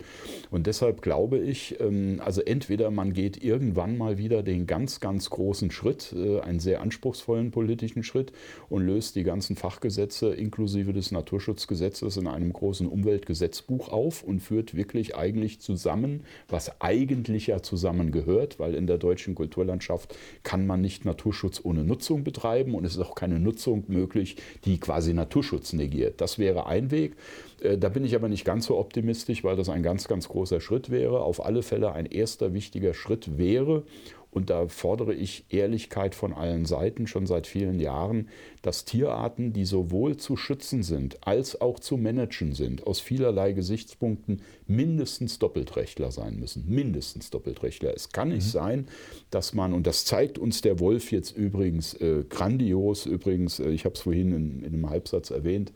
[0.52, 5.30] Und deshalb glaube ich, ähm, also entweder man geht irgendwann mal wieder den ganz, ganz
[5.30, 8.32] großen Schritt, äh, einen sehr anspruchsvollen politischen Schritt
[8.70, 14.42] und löst die ganzen Fachgesetze inklusive des des Naturschutzgesetzes in einem großen Umweltgesetzbuch auf und
[14.42, 20.82] führt wirklich eigentlich zusammen, was eigentlich ja zusammengehört, weil in der deutschen Kulturlandschaft kann man
[20.82, 25.74] nicht Naturschutz ohne Nutzung betreiben und es ist auch keine Nutzung möglich, die quasi Naturschutz
[25.74, 26.22] negiert.
[26.22, 27.16] Das wäre ein Weg.
[27.62, 30.60] Äh, da bin ich aber nicht ganz so optimistisch, weil das ein ganz, ganz großer
[30.62, 31.22] Schritt wäre.
[31.22, 33.84] Auf alle Fälle ein erster wichtiger Schritt wäre,
[34.32, 38.30] und da fordere ich Ehrlichkeit von allen Seiten schon seit vielen Jahren,
[38.62, 44.44] dass Tierarten, die sowohl zu schützen sind als auch zu managen sind, aus vielerlei Gesichtspunkten
[44.68, 46.66] mindestens Doppeltrechtler sein müssen.
[46.68, 47.94] Mindestens Doppeltrechtler.
[47.96, 48.52] Es kann nicht mhm.
[48.52, 48.88] sein,
[49.32, 53.86] dass man, und das zeigt uns der Wolf jetzt übrigens äh, grandios, übrigens, äh, ich
[53.86, 55.72] habe es vorhin in, in einem Halbsatz erwähnt,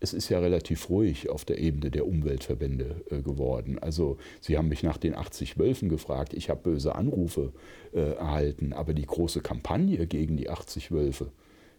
[0.00, 3.78] es ist ja relativ ruhig auf der Ebene der Umweltverbände äh, geworden.
[3.78, 6.34] Also Sie haben mich nach den 80 Wölfen gefragt.
[6.34, 7.52] Ich habe böse Anrufe
[7.92, 11.30] äh, erhalten, aber die große Kampagne gegen die 80 Wölfe,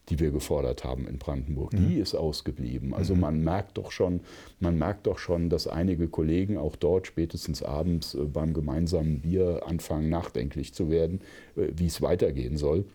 [0.09, 1.89] die wir gefordert haben in Brandenburg, mhm.
[1.89, 2.93] die ist ausgeblieben.
[2.93, 3.21] Also mhm.
[3.21, 4.21] man merkt doch schon,
[4.59, 9.63] man merkt doch schon, dass einige Kollegen auch dort spätestens abends äh, beim gemeinsamen Bier
[9.65, 11.21] anfangen nachdenklich zu werden,
[11.55, 12.85] wie es weitergehen soll.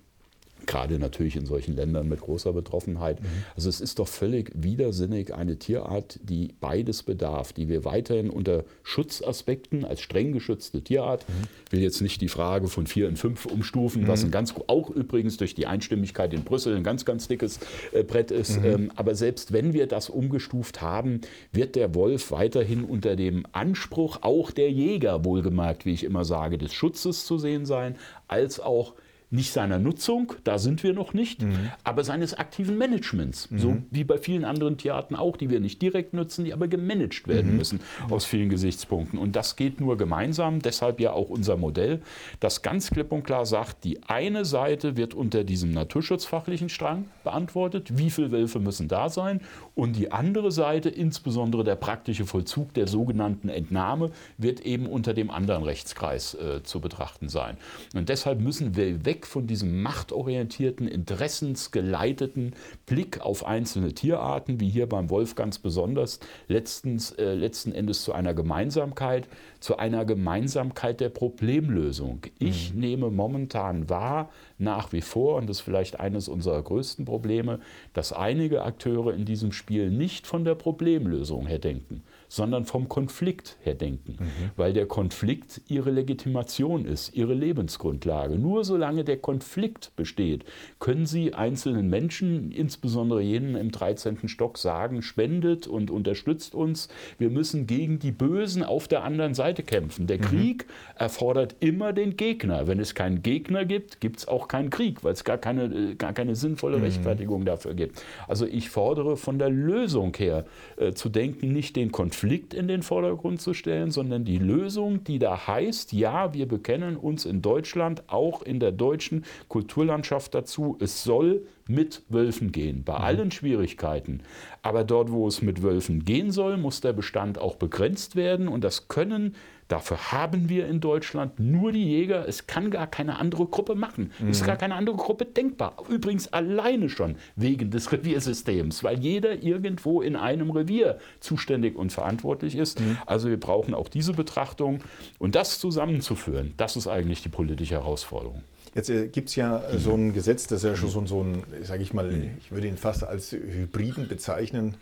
[0.66, 3.20] Gerade natürlich in solchen Ländern mit großer Betroffenheit.
[3.20, 3.26] Mhm.
[3.56, 8.64] Also es ist doch völlig widersinnig, eine Tierart, die beides bedarf, die wir weiterhin unter
[8.82, 11.72] Schutzaspekten als streng geschützte Tierart, mhm.
[11.72, 14.08] will jetzt nicht die Frage von vier in fünf umstufen, mhm.
[14.08, 17.60] was ein ganz, auch übrigens durch die Einstimmigkeit in Brüssel ein ganz, ganz dickes
[17.92, 18.60] äh, Brett ist.
[18.60, 18.64] Mhm.
[18.64, 21.20] Ähm, aber selbst wenn wir das umgestuft haben,
[21.52, 26.58] wird der Wolf weiterhin unter dem Anspruch auch der Jäger, wohlgemerkt, wie ich immer sage,
[26.58, 27.96] des Schutzes zu sehen sein,
[28.28, 28.94] als auch
[29.32, 31.70] nicht seiner Nutzung, da sind wir noch nicht, mhm.
[31.84, 33.50] aber seines aktiven Managements.
[33.50, 33.58] Mhm.
[33.58, 37.26] So wie bei vielen anderen Theatern auch, die wir nicht direkt nutzen, die aber gemanagt
[37.26, 37.56] werden mhm.
[37.56, 39.18] müssen aus vielen Gesichtspunkten.
[39.18, 42.02] Und das geht nur gemeinsam, deshalb ja auch unser Modell,
[42.40, 47.96] das ganz klipp und klar sagt, die eine Seite wird unter diesem naturschutzfachlichen Strang beantwortet,
[47.96, 49.40] wie viele Wölfe müssen da sein,
[49.74, 55.30] und die andere Seite, insbesondere der praktische Vollzug der sogenannten Entnahme, wird eben unter dem
[55.30, 57.56] anderen Rechtskreis äh, zu betrachten sein.
[57.94, 62.54] Und deshalb müssen wir weg von diesem machtorientierten, interessensgeleiteten
[62.86, 68.12] Blick auf einzelne Tierarten, wie hier beim Wolf ganz besonders, letztens, äh, letzten Endes zu
[68.12, 69.28] einer Gemeinsamkeit,
[69.60, 72.22] zu einer Gemeinsamkeit der Problemlösung.
[72.38, 72.80] Ich mhm.
[72.80, 77.60] nehme momentan wahr, nach wie vor, und das ist vielleicht eines unserer größten Probleme,
[77.92, 82.02] dass einige Akteure in diesem Spiel nicht von der Problemlösung her denken,
[82.32, 84.50] sondern vom Konflikt her denken, mhm.
[84.56, 88.38] weil der Konflikt ihre Legitimation ist, ihre Lebensgrundlage.
[88.38, 90.46] Nur solange der Konflikt besteht,
[90.78, 94.28] können sie einzelnen Menschen, insbesondere jenen im 13.
[94.28, 96.88] Stock, sagen, spendet und unterstützt uns.
[97.18, 100.06] Wir müssen gegen die Bösen auf der anderen Seite kämpfen.
[100.06, 100.22] Der mhm.
[100.22, 100.66] Krieg
[100.96, 102.66] erfordert immer den Gegner.
[102.66, 105.94] Wenn es keinen Gegner gibt, gibt es auch keinen Krieg, weil es gar keine, äh,
[105.96, 106.84] gar keine sinnvolle mhm.
[106.84, 108.02] Rechtfertigung dafür gibt.
[108.26, 110.46] Also ich fordere von der Lösung her
[110.78, 115.02] äh, zu denken, nicht den Konflikt, Konflikt in den Vordergrund zu stellen, sondern die Lösung,
[115.02, 120.76] die da heißt, ja, wir bekennen uns in Deutschland, auch in der deutschen Kulturlandschaft dazu,
[120.78, 123.04] es soll mit Wölfen gehen, bei mhm.
[123.04, 124.20] allen Schwierigkeiten.
[124.62, 128.62] Aber dort, wo es mit Wölfen gehen soll, muss der Bestand auch begrenzt werden und
[128.62, 129.34] das können
[129.72, 132.28] Dafür haben wir in Deutschland nur die Jäger.
[132.28, 134.12] Es kann gar keine andere Gruppe machen.
[134.18, 134.28] Mhm.
[134.28, 135.76] Es ist gar keine andere Gruppe denkbar.
[135.88, 142.54] Übrigens alleine schon wegen des Reviersystems, weil jeder irgendwo in einem Revier zuständig und verantwortlich
[142.54, 142.80] ist.
[142.80, 142.98] Mhm.
[143.06, 144.80] Also wir brauchen auch diese Betrachtung.
[145.18, 148.42] Und das zusammenzuführen, das ist eigentlich die politische Herausforderung.
[148.74, 151.24] Jetzt äh, gibt es ja äh, so ein Gesetz, das ist ja schon so, so
[151.24, 152.32] ein, sage ich mal, mhm.
[152.38, 154.74] ich würde ihn fast als Hybriden bezeichnen,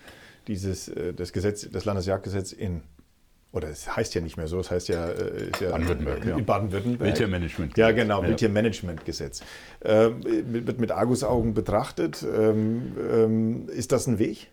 [0.48, 2.82] dieses, äh, das Gesetz, das Landesjagdgesetz in
[3.52, 6.24] oder es heißt ja nicht mehr so, es heißt ja, äh, ja Baden-Württemberg.
[6.24, 6.38] Ja.
[6.38, 7.00] Baden-Württemberg.
[7.00, 7.76] Wildtiermanagement.
[7.76, 8.28] Ja, genau, ja.
[8.28, 9.42] Wildtiermanagementgesetz.
[9.80, 12.22] Äh, wird mit Argusaugen betrachtet.
[12.22, 14.48] Ähm, ähm, ist das ein Weg?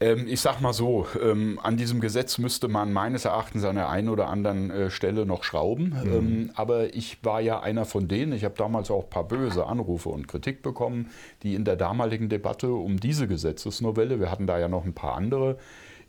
[0.00, 3.90] Ähm, ich sag mal so, ähm, an diesem Gesetz müsste man meines Erachtens an der
[3.90, 5.94] einen oder anderen äh, Stelle noch schrauben.
[6.02, 6.12] Mhm.
[6.12, 9.66] Ähm, aber ich war ja einer von denen, ich habe damals auch ein paar böse
[9.66, 11.10] Anrufe und Kritik bekommen,
[11.42, 15.14] die in der damaligen Debatte um diese Gesetzesnovelle, wir hatten da ja noch ein paar
[15.14, 15.58] andere,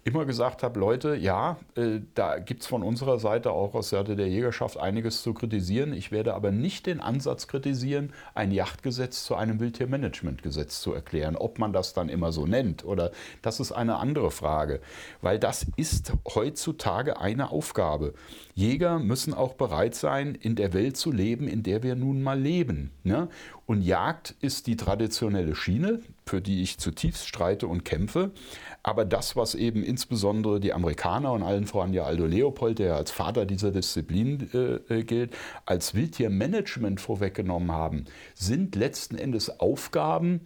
[0.04, 4.16] immer gesagt habe, Leute, ja, äh, da gibt es von unserer Seite auch aus Seite
[4.16, 5.94] der Jägerschaft einiges zu kritisieren.
[5.94, 11.36] Ich werde aber nicht den Ansatz kritisieren, ein Yachtgesetz zu einem Wildtiermanagementgesetz zu erklären.
[11.36, 13.12] Ob man das dann immer so nennt oder
[13.44, 14.82] das ist eine andere Frage,
[15.22, 18.14] weil das ist heutzutage eine Aufgabe.
[18.56, 22.40] Jäger müssen auch bereit sein, in der Welt zu leben, in der wir nun mal
[22.40, 22.92] leben.
[23.04, 23.30] Ne?
[23.68, 28.31] Und Jagd ist die traditionelle Schiene, für die ich zutiefst streite und kämpfe.
[28.84, 33.12] Aber das, was eben insbesondere die Amerikaner und allen voran ja Aldo Leopold, der als
[33.12, 40.41] Vater dieser Disziplin äh, äh, gilt, als Wildtiermanagement vorweggenommen haben, sind letzten Endes Aufgaben,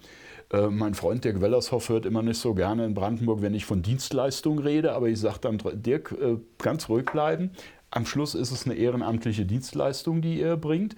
[0.51, 3.81] äh, mein Freund Dirk Wellershoff hört immer nicht so gerne in Brandenburg, wenn ich von
[3.81, 7.51] Dienstleistung rede, aber ich sage dann, Dirk, äh, ganz ruhig bleiben.
[7.91, 10.95] Am Schluss ist es eine ehrenamtliche Dienstleistung, die ihr bringt.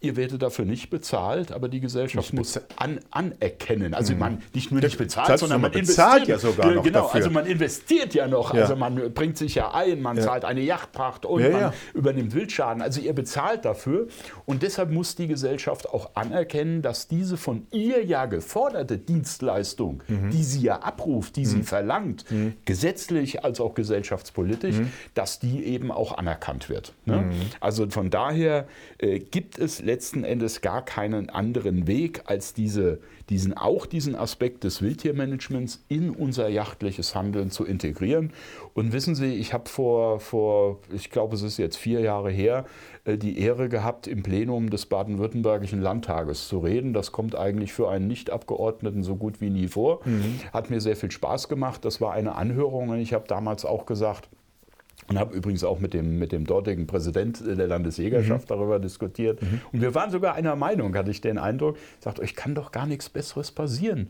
[0.00, 3.94] Ihr werdet dafür nicht bezahlt, aber die Gesellschaft muss an, anerkennen.
[3.94, 4.18] Also mhm.
[4.18, 7.14] man nicht nur nicht bezahlt, sondern man bezahlt ja sogar noch Genau, dafür.
[7.16, 8.54] also man investiert ja noch.
[8.54, 8.62] Ja.
[8.62, 10.22] Also man bringt sich ja ein, man ja.
[10.22, 12.82] zahlt eine Yachtpacht und ja, man übernimmt Wildschaden.
[12.82, 14.06] Also ihr bezahlt dafür
[14.46, 20.30] und deshalb muss die Gesellschaft auch anerkennen, dass diese von ihr ja geforderte Dienstleistung, mhm.
[20.30, 21.46] die sie ja abruft, die mhm.
[21.46, 22.54] sie verlangt, mhm.
[22.64, 24.92] gesetzlich als auch gesellschaftspolitisch, mhm.
[25.14, 26.94] dass die eben auch anerkannt wird.
[27.04, 27.18] Ne?
[27.18, 27.32] Mhm.
[27.60, 28.66] Also von daher
[28.98, 34.62] äh, gibt es letzten Endes gar keinen anderen Weg, als diese, diesen, auch diesen Aspekt
[34.64, 38.32] des Wildtiermanagements in unser jachtliches Handeln zu integrieren.
[38.74, 42.66] Und wissen Sie, ich habe vor, vor, ich glaube, es ist jetzt vier Jahre her,
[43.04, 46.92] äh, die Ehre gehabt, im Plenum des baden-württembergischen Landtages zu reden.
[46.92, 50.00] Das kommt eigentlich für einen Nicht-Abgeordneten so gut wie nie vor.
[50.04, 50.38] Mhm.
[50.52, 51.84] Hat mir sehr viel Spaß gemacht.
[51.86, 54.28] Das war eine Anhörung und ich habe damals auch gesagt,
[55.08, 58.54] und habe übrigens auch mit dem, mit dem dortigen Präsident der Landesjägerschaft mhm.
[58.54, 59.42] darüber diskutiert.
[59.42, 59.60] Mhm.
[59.72, 62.86] Und wir waren sogar einer Meinung, hatte ich den Eindruck, sagt, euch kann doch gar
[62.86, 64.08] nichts Besseres passieren.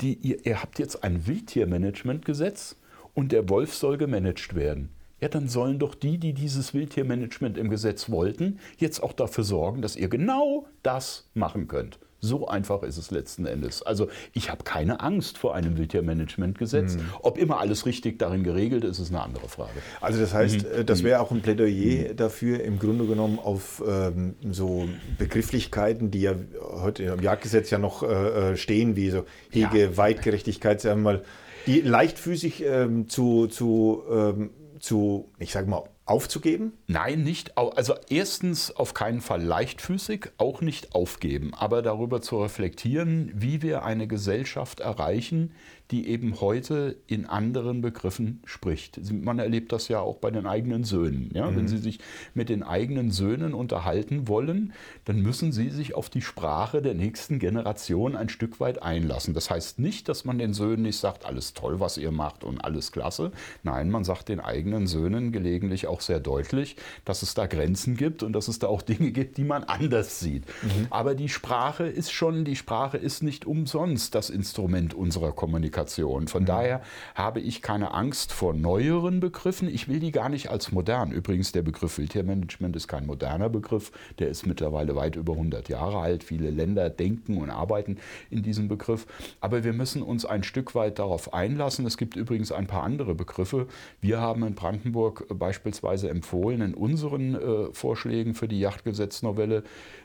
[0.00, 2.76] Die, ihr, ihr habt jetzt ein Wildtiermanagementgesetz
[3.14, 4.90] und der Wolf soll gemanagt werden.
[5.20, 9.82] Ja, dann sollen doch die, die dieses Wildtiermanagement im Gesetz wollten, jetzt auch dafür sorgen,
[9.82, 11.98] dass ihr genau das machen könnt.
[12.20, 13.82] So einfach ist es letzten Endes.
[13.82, 16.96] Also ich habe keine Angst vor einem Wildtiermanagementgesetz.
[16.96, 17.02] Mhm.
[17.22, 19.70] Ob immer alles richtig darin geregelt ist, ist eine andere Frage.
[20.00, 20.86] Also das heißt, mhm.
[20.86, 22.16] das wäre auch ein Plädoyer mhm.
[22.16, 28.02] dafür, im Grunde genommen auf ähm, so Begrifflichkeiten, die ja heute im Jagdgesetz ja noch
[28.02, 29.96] äh, äh stehen, wie so Hege, ja.
[29.96, 31.24] Weitgerechtigkeit, sagen wir mal,
[31.66, 34.50] die leichtfüßig ähm, zu, zu, ähm,
[34.80, 36.72] zu, ich sage mal, aufzugeben?
[36.86, 37.56] Nein, nicht.
[37.58, 43.84] Also erstens auf keinen Fall leichtfüßig, auch nicht aufgeben, aber darüber zu reflektieren, wie wir
[43.84, 45.52] eine Gesellschaft erreichen,
[45.90, 49.00] die eben heute in anderen Begriffen spricht.
[49.10, 51.30] Man erlebt das ja auch bei den eigenen Söhnen.
[51.32, 51.50] Ja?
[51.50, 51.56] Mhm.
[51.56, 51.98] Wenn Sie sich
[52.34, 54.74] mit den eigenen Söhnen unterhalten wollen,
[55.06, 59.32] dann müssen Sie sich auf die Sprache der nächsten Generation ein Stück weit einlassen.
[59.32, 62.62] Das heißt nicht, dass man den Söhnen nicht sagt, alles toll, was ihr macht und
[62.62, 63.32] alles klasse.
[63.62, 66.76] Nein, man sagt den eigenen Söhnen gelegentlich auch sehr deutlich,
[67.06, 70.20] dass es da Grenzen gibt und dass es da auch Dinge gibt, die man anders
[70.20, 70.44] sieht.
[70.62, 70.88] Mhm.
[70.90, 75.77] Aber die Sprache ist schon, die Sprache ist nicht umsonst das Instrument unserer Kommunikation.
[75.78, 76.28] Kommunikation.
[76.28, 76.46] Von mhm.
[76.46, 76.80] daher
[77.14, 79.68] habe ich keine Angst vor neueren Begriffen.
[79.68, 81.12] Ich will die gar nicht als modern.
[81.12, 83.92] Übrigens, der Begriff Wildtiermanagement ist kein moderner Begriff.
[84.18, 86.24] Der ist mittlerweile weit über 100 Jahre alt.
[86.24, 87.98] Viele Länder denken und arbeiten
[88.30, 89.06] in diesem Begriff.
[89.40, 91.86] Aber wir müssen uns ein Stück weit darauf einlassen.
[91.86, 93.66] Es gibt übrigens ein paar andere Begriffe.
[94.00, 99.62] Wir haben in Brandenburg beispielsweise empfohlen, in unseren äh, Vorschlägen für die Yachtgesetznovelle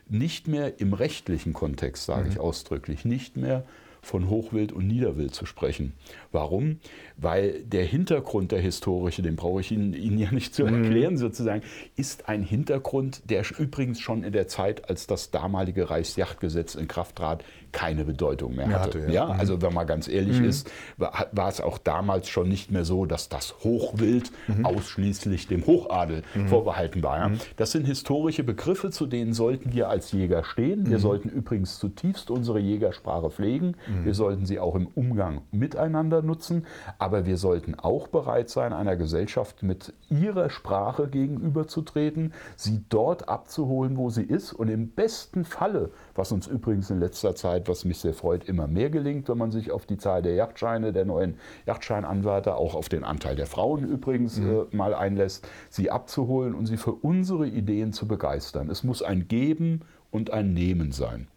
[0.09, 2.32] nicht mehr im rechtlichen Kontext, sage mhm.
[2.32, 3.63] ich ausdrücklich, nicht mehr
[4.04, 5.93] von Hochwild und Niederwild zu sprechen.
[6.32, 6.80] Warum?
[7.18, 10.84] Weil der Hintergrund der historische, den brauche ich Ihnen, Ihnen ja nicht zu mhm.
[10.84, 11.61] erklären sozusagen,
[11.95, 17.18] ist ein Hintergrund, der übrigens schon in der Zeit, als das damalige Reichsjachtgesetz in Kraft
[17.18, 17.43] trat,
[17.74, 18.99] keine Bedeutung mehr hatte.
[18.99, 19.28] hatte ja.
[19.28, 19.34] ja.
[19.34, 19.39] Mhm.
[19.39, 20.45] Also wenn man ganz ehrlich mhm.
[20.45, 24.66] ist, war, war, es auch damals schon nicht mehr so, dass das Hochwild mhm.
[24.66, 26.47] ausschließlich dem Hochadel mhm.
[26.47, 27.30] vorbehalten war.
[27.30, 27.39] Mhm.
[27.57, 30.89] Das sind historische Begriffe, zu denen sollten wir als Jäger stehen.
[30.89, 33.76] Wir sollten übrigens zutiefst unsere Jägersprache pflegen.
[34.03, 36.66] Wir sollten sie auch im Umgang miteinander nutzen,
[37.04, 43.97] aber wir sollten auch bereit sein, einer Gesellschaft mit ihrer Sprache gegenüberzutreten, sie dort abzuholen,
[43.97, 47.97] wo sie ist und im besten Falle, was uns übrigens in letzter Zeit, was mich
[47.97, 51.36] sehr freut, immer mehr gelingt, wenn man sich auf die Zahl der Yachtscheine, der neuen
[51.66, 54.68] Yachtscheinanwärter, auch auf den Anteil der Frauen übrigens mhm.
[54.72, 58.70] äh, mal einlässt, sie abzuholen und sie für unsere Ideen zu begeistern.
[58.70, 61.28] Es muss ein Geben und ein Nehmen sein.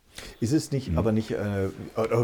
[0.41, 0.99] Ist es nicht, mhm.
[0.99, 1.69] aber nicht, äh,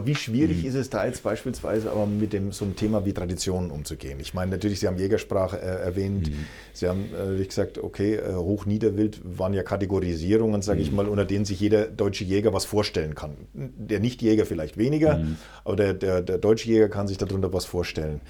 [0.04, 0.68] wie schwierig mhm.
[0.68, 4.20] ist es da jetzt beispielsweise aber mit dem, so einem Thema wie Traditionen umzugehen?
[4.20, 6.46] Ich meine, natürlich, Sie haben Jägersprache äh, erwähnt, mhm.
[6.72, 10.96] Sie haben äh, gesagt, okay, äh, Hoch-Niederwild waren ja Kategorisierungen, sage ich mhm.
[10.96, 13.36] mal, unter denen sich jeder deutsche Jäger was vorstellen kann.
[13.52, 15.36] Der Nicht-Jäger vielleicht weniger, mhm.
[15.64, 18.20] aber der, der, der, deutsche Jäger kann sich darunter was vorstellen.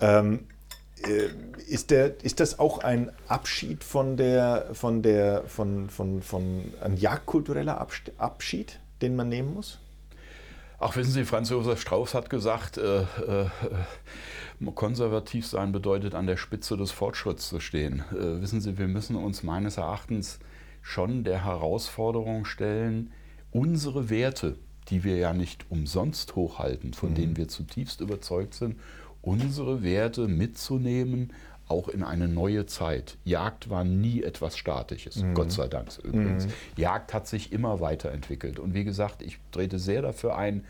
[0.00, 0.40] Ähm,
[1.06, 1.28] äh,
[1.68, 6.96] ist, der, ist das auch ein Abschied von der, von der, von, von, von, ein
[6.96, 7.86] jagdkultureller
[8.18, 8.79] Abschied?
[9.02, 9.78] Den man nehmen muss?
[10.78, 13.46] Ach, wissen Sie, Franz Josef Strauß hat gesagt, äh, äh,
[14.74, 18.02] konservativ sein bedeutet, an der Spitze des Fortschritts zu stehen.
[18.12, 20.38] Äh, wissen Sie, wir müssen uns meines Erachtens
[20.80, 23.12] schon der Herausforderung stellen,
[23.50, 24.56] unsere Werte,
[24.88, 27.14] die wir ja nicht umsonst hochhalten, von mhm.
[27.14, 28.76] denen wir zutiefst überzeugt sind,
[29.22, 31.34] unsere Werte mitzunehmen
[31.70, 33.16] auch in eine neue Zeit.
[33.24, 35.34] Jagd war nie etwas Statisches, mhm.
[35.34, 36.46] Gott sei Dank übrigens.
[36.46, 36.52] Mhm.
[36.76, 38.58] Jagd hat sich immer weiterentwickelt.
[38.58, 40.64] Und wie gesagt, ich trete sehr dafür ein,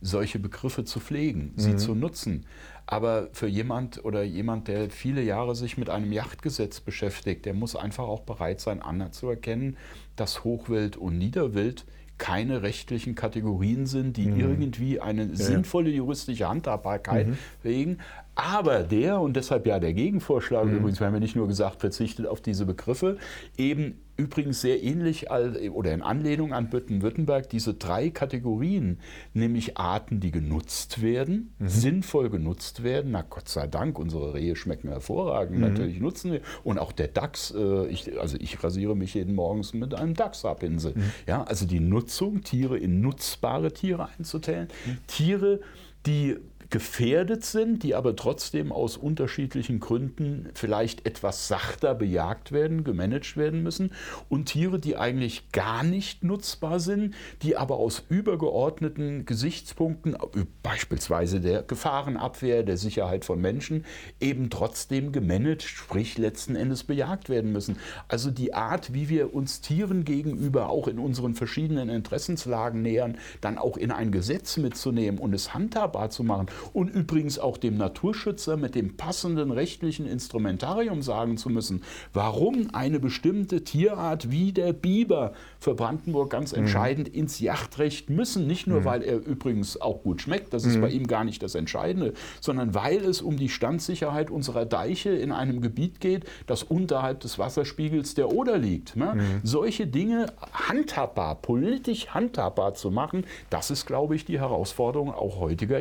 [0.00, 1.78] solche Begriffe zu pflegen, sie mhm.
[1.78, 2.46] zu nutzen.
[2.86, 7.74] Aber für jemand oder jemand, der viele Jahre sich mit einem Yachtgesetz beschäftigt, der muss
[7.74, 9.76] einfach auch bereit sein, anzuerkennen,
[10.14, 11.84] dass Hochwild und Niederwild
[12.18, 14.40] keine rechtlichen Kategorien sind, die mhm.
[14.40, 15.34] irgendwie eine ja.
[15.34, 17.38] sinnvolle juristische Handhabbarkeit mhm.
[17.62, 17.98] wegen.
[18.36, 20.76] Aber der, und deshalb ja der Gegenvorschlag mhm.
[20.76, 23.16] übrigens, wir haben ja nicht nur gesagt, verzichtet auf diese Begriffe,
[23.56, 28.98] eben übrigens sehr ähnlich oder in Anlehnung an Baden-Württemberg diese drei Kategorien,
[29.32, 31.68] nämlich Arten, die genutzt werden, mhm.
[31.68, 33.12] sinnvoll genutzt werden.
[33.12, 35.62] Na Gott sei Dank, unsere Rehe schmecken hervorragend, mhm.
[35.62, 36.40] natürlich nutzen wir.
[36.62, 40.92] Und auch der Dachs, äh, ich, also ich rasiere mich jeden Morgens mit einem Dachsabpinsel.
[40.94, 41.12] Mhm.
[41.26, 44.98] Ja, also die Nutzung, Tiere in nutzbare Tiere einzuteilen, mhm.
[45.06, 45.60] Tiere,
[46.06, 46.36] die
[46.70, 53.62] gefährdet sind, die aber trotzdem aus unterschiedlichen Gründen vielleicht etwas sachter bejagt werden, gemanagt werden
[53.62, 53.92] müssen
[54.28, 60.16] und Tiere, die eigentlich gar nicht nutzbar sind, die aber aus übergeordneten Gesichtspunkten,
[60.62, 63.84] beispielsweise der Gefahrenabwehr, der Sicherheit von Menschen,
[64.20, 67.76] eben trotzdem gemanagt, sprich letzten Endes bejagt werden müssen.
[68.08, 73.58] Also die Art, wie wir uns Tieren gegenüber auch in unseren verschiedenen Interessenslagen nähern, dann
[73.58, 78.56] auch in ein Gesetz mitzunehmen und es handhabbar zu machen und übrigens auch dem Naturschützer
[78.56, 85.32] mit dem passenden rechtlichen Instrumentarium sagen zu müssen, warum eine bestimmte Tierart wie der Biber
[85.58, 86.60] für Brandenburg ganz mhm.
[86.60, 88.46] entscheidend ins Yachtrecht müssen.
[88.46, 88.84] Nicht nur, mhm.
[88.84, 90.80] weil er übrigens auch gut schmeckt, das ist mhm.
[90.80, 95.32] bei ihm gar nicht das Entscheidende, sondern weil es um die Standsicherheit unserer Deiche in
[95.32, 98.96] einem Gebiet geht, das unterhalb des Wasserspiegels der Oder liegt.
[98.96, 99.14] Ne?
[99.14, 99.40] Mhm.
[99.42, 105.80] Solche Dinge handhabbar, politisch handhabbar zu machen, das ist, glaube ich, die Herausforderung auch heutiger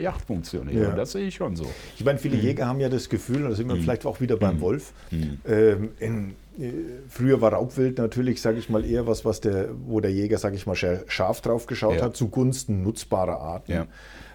[0.66, 0.90] Yachtfunktionäre.
[0.90, 0.96] Ja.
[0.96, 1.66] Das sehe ich schon so.
[1.98, 2.44] Ich meine, viele mhm.
[2.44, 3.82] Jäger haben ja das Gefühl, und da sind wir mhm.
[3.82, 4.62] vielleicht auch wieder beim mhm.
[4.62, 5.40] Wolf, mhm.
[5.48, 6.72] ähm, in, äh,
[7.10, 10.56] Früher war Raubwild natürlich, sage ich mal, eher was, was der, wo der Jäger, sage
[10.56, 12.04] ich mal, scharf drauf geschaut ja.
[12.04, 13.72] hat, zugunsten nutzbarer Arten.
[13.72, 13.88] Ja.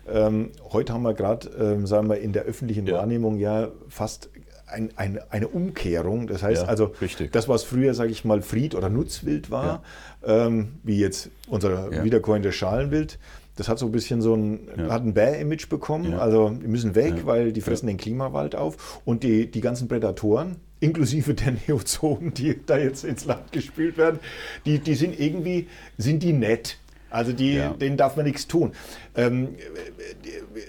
[0.09, 2.95] Ähm, heute haben wir gerade, ähm, sagen wir, in der öffentlichen ja.
[2.95, 4.31] Wahrnehmung ja fast
[4.66, 6.26] ein, ein, eine Umkehrung.
[6.26, 7.33] Das heißt also, richtig.
[7.33, 9.83] das, was früher, sage ich mal, Fried- oder Nutzwild war,
[10.24, 13.18] ähm, wie jetzt unser wiederkäuende Schalenwild,
[13.61, 14.89] das hat so ein bisschen so ein, ja.
[14.89, 16.13] hat ein Bär-Image bekommen.
[16.13, 16.19] Ja.
[16.19, 17.27] Also die müssen weg, ja.
[17.27, 19.03] weil die fressen den Klimawald auf.
[19.05, 24.19] Und die, die ganzen Prädatoren, inklusive der Neozonen, die da jetzt ins Land gespielt werden,
[24.65, 26.79] die, die sind irgendwie, sind die nett.
[27.11, 28.73] Also die, denen darf man nichts tun.
[29.15, 29.57] Ähm,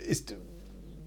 [0.06, 0.36] ist,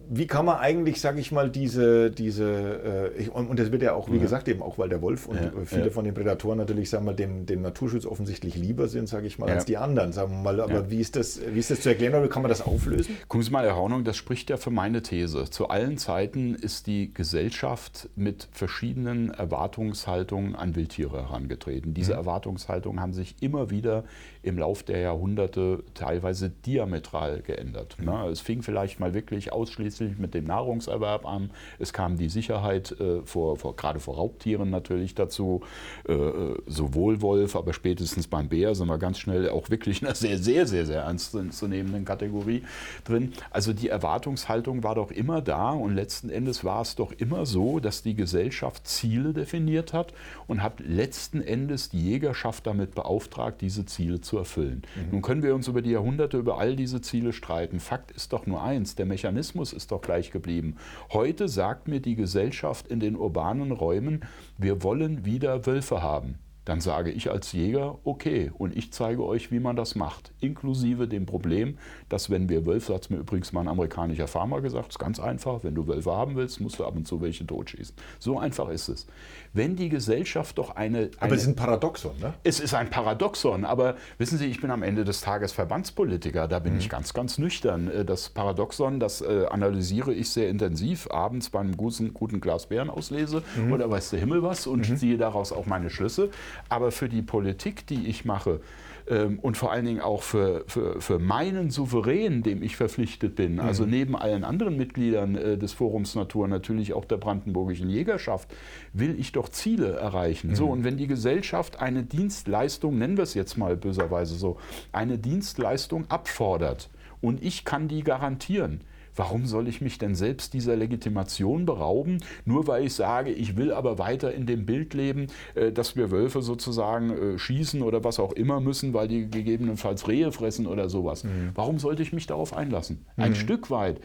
[0.08, 3.94] wie kann man eigentlich, sage ich mal, diese, diese äh, ich, und das wird ja
[3.94, 4.22] auch, wie ja.
[4.22, 5.90] gesagt, eben auch, weil der Wolf und ja, viele ja.
[5.90, 9.38] von den Prädatoren natürlich, sagen wir mal, dem, dem Naturschutz offensichtlich lieber sind, sage ich
[9.38, 10.60] mal, als die anderen, sagen wir mal.
[10.60, 13.16] Aber wie, ist das, wie ist das zu erklären oder kann man das auflösen?
[13.28, 15.50] Gucken Sie mal, Herr Hornung, das spricht ja für meine These.
[15.50, 21.94] Zu allen Zeiten ist die Gesellschaft mit verschiedenen Erwartungshaltungen an Wildtiere herangetreten.
[21.94, 22.18] Diese mhm.
[22.18, 24.04] Erwartungshaltungen haben sich immer wieder
[24.44, 27.96] im Lauf der Jahrhunderte teilweise diametral geändert.
[27.98, 28.08] Mhm.
[28.30, 31.50] Es fing vielleicht mal wirklich ausschließlich mit dem Nahrungserwerb an.
[31.78, 35.62] Es kam die Sicherheit äh, vor, vor, gerade vor Raubtieren natürlich dazu.
[36.08, 40.08] Äh, äh, sowohl Wolf, aber spätestens beim Bär sind wir ganz schnell auch wirklich in
[40.08, 42.62] einer sehr, sehr, sehr, sehr ernstzunehmenden Kategorie
[43.04, 43.32] drin.
[43.50, 47.80] Also die Erwartungshaltung war doch immer da und letzten Endes war es doch immer so,
[47.80, 50.12] dass die Gesellschaft Ziele definiert hat
[50.46, 54.82] und hat letzten Endes die Jägerschaft damit beauftragt, diese Ziele zu zu erfüllen.
[54.96, 55.10] Mhm.
[55.12, 57.78] Nun können wir uns über die Jahrhunderte über all diese Ziele streiten.
[57.78, 60.76] Fakt ist doch nur eins, der Mechanismus ist doch gleich geblieben.
[61.12, 64.24] Heute sagt mir die Gesellschaft in den urbanen Räumen,
[64.58, 69.50] wir wollen wieder Wölfe haben dann sage ich als Jäger, okay, und ich zeige euch,
[69.50, 70.32] wie man das macht.
[70.40, 71.78] Inklusive dem Problem,
[72.08, 75.62] dass wenn wir Wölfe, hat mir übrigens mal ein amerikanischer Farmer gesagt, ist ganz einfach,
[75.62, 77.94] wenn du Wölfe haben willst, musst du ab und zu welche totschießen.
[78.18, 79.06] So einfach ist es.
[79.54, 80.98] Wenn die Gesellschaft doch eine...
[80.98, 82.34] eine aber es ist ein Paradoxon, ne?
[82.42, 86.58] Es ist ein Paradoxon, aber wissen Sie, ich bin am Ende des Tages Verbandspolitiker, da
[86.58, 86.80] bin mhm.
[86.80, 87.88] ich ganz, ganz nüchtern.
[87.88, 93.44] Äh, das Paradoxon, das äh, analysiere ich sehr intensiv, abends beim guten, guten Glas Bärenauslese
[93.56, 93.72] mhm.
[93.72, 94.96] oder weiß der Himmel was und mhm.
[94.96, 96.30] ziehe daraus auch meine Schlüsse.
[96.68, 98.60] Aber für die Politik, die ich mache,
[99.06, 103.84] und vor allen Dingen auch für, für, für meinen Souverän, dem ich verpflichtet bin, also
[103.84, 103.90] mhm.
[103.90, 108.48] neben allen anderen Mitgliedern äh, des Forums Natur, natürlich auch der brandenburgischen Jägerschaft,
[108.92, 110.50] will ich doch Ziele erreichen.
[110.50, 110.54] Mhm.
[110.54, 114.56] So, und wenn die Gesellschaft eine Dienstleistung, nennen wir es jetzt mal böserweise so,
[114.92, 116.88] eine Dienstleistung abfordert
[117.20, 118.80] und ich kann die garantieren,
[119.16, 123.72] Warum soll ich mich denn selbst dieser Legitimation berauben, nur weil ich sage, ich will
[123.72, 128.18] aber weiter in dem Bild leben, äh, dass wir Wölfe sozusagen äh, schießen oder was
[128.18, 131.24] auch immer müssen, weil die gegebenenfalls Rehe fressen oder sowas.
[131.24, 131.50] Mhm.
[131.54, 133.04] Warum sollte ich mich darauf einlassen?
[133.16, 133.36] Ein mhm.
[133.36, 134.00] Stück weit.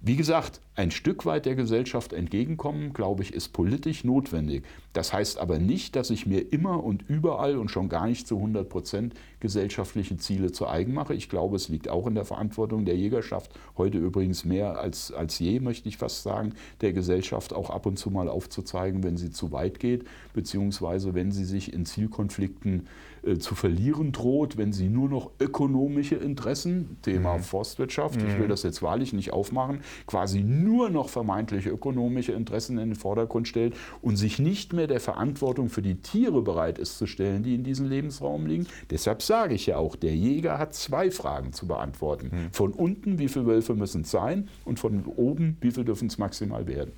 [0.00, 4.64] Wie gesagt, ein Stück weit der Gesellschaft entgegenkommen, glaube ich, ist politisch notwendig.
[4.92, 8.36] Das heißt aber nicht, dass ich mir immer und überall und schon gar nicht zu
[8.36, 11.14] 100 Prozent gesellschaftliche Ziele zu eigen mache.
[11.14, 15.40] Ich glaube, es liegt auch in der Verantwortung der Jägerschaft, heute übrigens mehr als, als
[15.40, 19.32] je, möchte ich fast sagen, der Gesellschaft auch ab und zu mal aufzuzeigen, wenn sie
[19.32, 22.86] zu weit geht, beziehungsweise wenn sie sich in Zielkonflikten
[23.24, 27.42] äh, zu verlieren droht, wenn sie nur noch ökonomische Interessen, Thema mhm.
[27.42, 28.28] Forstwirtschaft, mhm.
[28.28, 32.96] ich will das jetzt wahrlich nicht aufmachen, quasi nur noch vermeintlich ökonomische Interessen in den
[32.96, 37.42] Vordergrund stellt und sich nicht mehr der Verantwortung für die Tiere bereit ist zu stellen,
[37.42, 38.66] die in diesem Lebensraum liegen.
[38.90, 42.30] Deshalb sage ich ja auch, der Jäger hat zwei Fragen zu beantworten.
[42.32, 42.52] Mhm.
[42.52, 46.18] Von unten, wie viele Wölfe müssen es sein und von oben, wie viele dürfen es
[46.18, 46.92] maximal werden.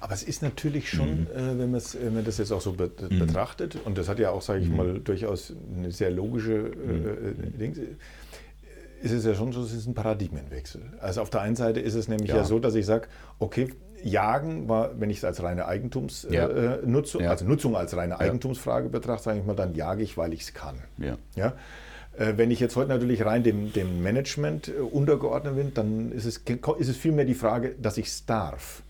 [0.00, 1.26] Aber es ist natürlich schon, mhm.
[1.34, 3.18] äh, wenn, wenn man das jetzt auch so be mhm.
[3.18, 7.58] betrachtet, und das hat ja auch, sage ich mal, durchaus eine sehr logische äh, mhm.
[7.58, 7.76] Ding,
[9.02, 10.82] ist es ja schon so, es ist ein Paradigmenwechsel.
[11.00, 13.68] Also auf der einen Seite ist es nämlich ja, ja so, dass ich sage, okay,
[14.02, 16.48] Jagen war, wenn ich es als reine Eigentumsnutzung, ja.
[16.48, 17.30] äh, ja.
[17.30, 20.54] also Nutzung als reine Eigentumsfrage betrachte, sage ich mal, dann jage ich, weil ich es
[20.54, 20.76] kann.
[20.98, 21.16] Ja.
[21.34, 21.54] ja?
[22.18, 26.24] Äh, wenn ich jetzt heute natürlich rein dem, dem Management äh, untergeordnet bin, dann ist
[26.24, 26.42] es,
[26.78, 28.82] ist es vielmehr die Frage, dass ich es darf.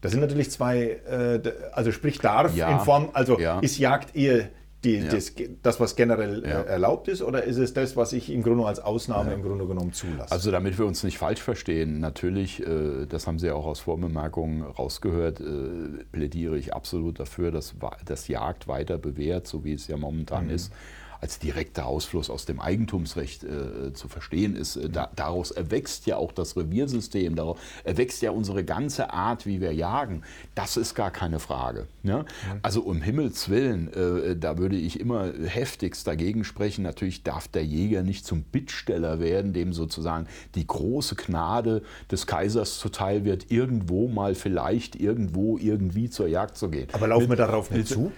[0.00, 1.40] Das sind natürlich zwei, äh,
[1.72, 4.48] also sprich darf in Form, also ist Jagd eher
[4.84, 5.08] die, ja.
[5.08, 6.60] das, das, was generell ja.
[6.60, 9.36] Äh, erlaubt ist, oder ist es das, was ich im Grunde als Ausnahme ja.
[9.36, 10.30] im Grunde genommen zulasse?
[10.30, 14.62] Also damit wir uns nicht falsch verstehen, natürlich, äh, das haben Sie auch aus Vorbemerkungen
[14.62, 17.74] rausgehört, äh, plädiere ich absolut dafür, dass
[18.04, 20.50] das Jagd weiter bewährt, so wie es ja momentan mhm.
[20.50, 20.72] ist
[21.20, 24.76] als direkter Ausfluss aus dem Eigentumsrecht äh, zu verstehen ist.
[24.76, 29.60] Äh, da, daraus erwächst ja auch das Reviersystem, daraus erwächst ja unsere ganze Art, wie
[29.60, 30.22] wir jagen.
[30.54, 31.86] Das ist gar keine Frage.
[32.02, 32.24] Ja?
[32.62, 36.82] Also um Himmels Willen, äh, da würde ich immer heftigst dagegen sprechen.
[36.82, 42.78] Natürlich darf der Jäger nicht zum Bittsteller werden, dem sozusagen die große Gnade des Kaisers
[42.78, 46.88] zuteil wird, irgendwo mal vielleicht irgendwo irgendwie zur Jagd zu gehen.
[46.92, 48.12] Aber laufen wir darauf nicht zu?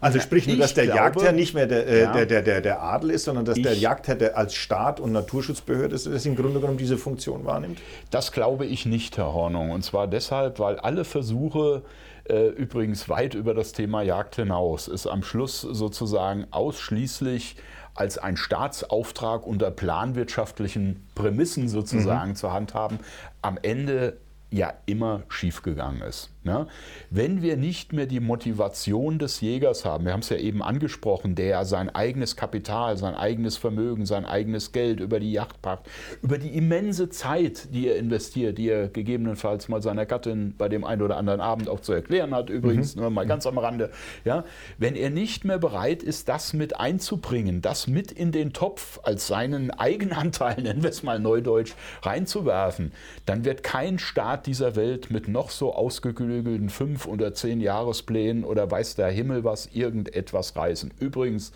[0.00, 2.12] Also sprich nur, dass der glaube, Jagdherr nicht mehr der, äh, ja.
[2.12, 5.12] der, der, der, der, Adel ist, sondern dass ich, der Jagdherr der als Staat und
[5.12, 7.80] Naturschutzbehörde ist, das im Grunde genommen diese Funktion wahrnimmt?
[8.10, 9.70] Das glaube ich nicht, Herr Hornung.
[9.70, 11.82] Und zwar deshalb, weil alle Versuche,
[12.24, 17.56] äh, übrigens weit über das Thema Jagd hinaus, ist am Schluss sozusagen ausschließlich
[17.94, 22.36] als ein Staatsauftrag unter planwirtschaftlichen Prämissen sozusagen mhm.
[22.36, 22.98] zu handhaben,
[23.42, 24.16] am Ende
[24.50, 26.30] ja immer schiefgegangen ist.
[26.42, 26.66] Ne?
[27.10, 31.34] Wenn wir nicht mehr die Motivation des Jägers haben, wir haben es ja eben angesprochen,
[31.34, 35.80] der sein eigenes Kapital, sein eigenes Vermögen, sein eigenes Geld über die Yachtpacht,
[36.22, 40.82] über die immense Zeit, die er investiert, die er gegebenenfalls mal seiner Gattin bei dem
[40.84, 43.02] einen oder anderen Abend auch zu erklären hat, übrigens, mhm.
[43.02, 43.90] nur mal ganz am Rande,
[44.24, 44.44] ja?
[44.78, 49.26] wenn er nicht mehr bereit ist, das mit einzubringen, das mit in den Topf als
[49.26, 52.92] seinen Eigenanteil, nennen wir es mal neudeutsch, reinzuwerfen,
[53.26, 58.44] dann wird kein Staat dieser Welt mit noch so ausgeklügelten ausgeklügelten fünf oder zehn Jahresplänen
[58.44, 60.92] oder weiß der Himmel was irgendetwas reißen.
[61.00, 61.52] Übrigens,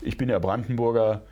[0.00, 1.22] ich bin ja Brandenburger.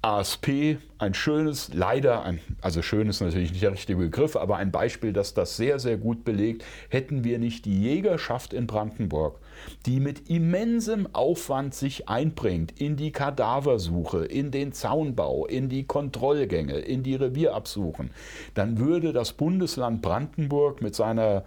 [0.00, 4.70] ASP, ein schönes, leider, ein, also schön ist natürlich nicht der richtige Begriff, aber ein
[4.70, 9.40] Beispiel, das das sehr, sehr gut belegt, hätten wir nicht die Jägerschaft in Brandenburg,
[9.86, 16.78] die mit immensem Aufwand sich einbringt in die Kadaversuche, in den Zaunbau, in die Kontrollgänge,
[16.78, 18.12] in die Revierabsuchen,
[18.54, 21.42] dann würde das Bundesland Brandenburg mit seiner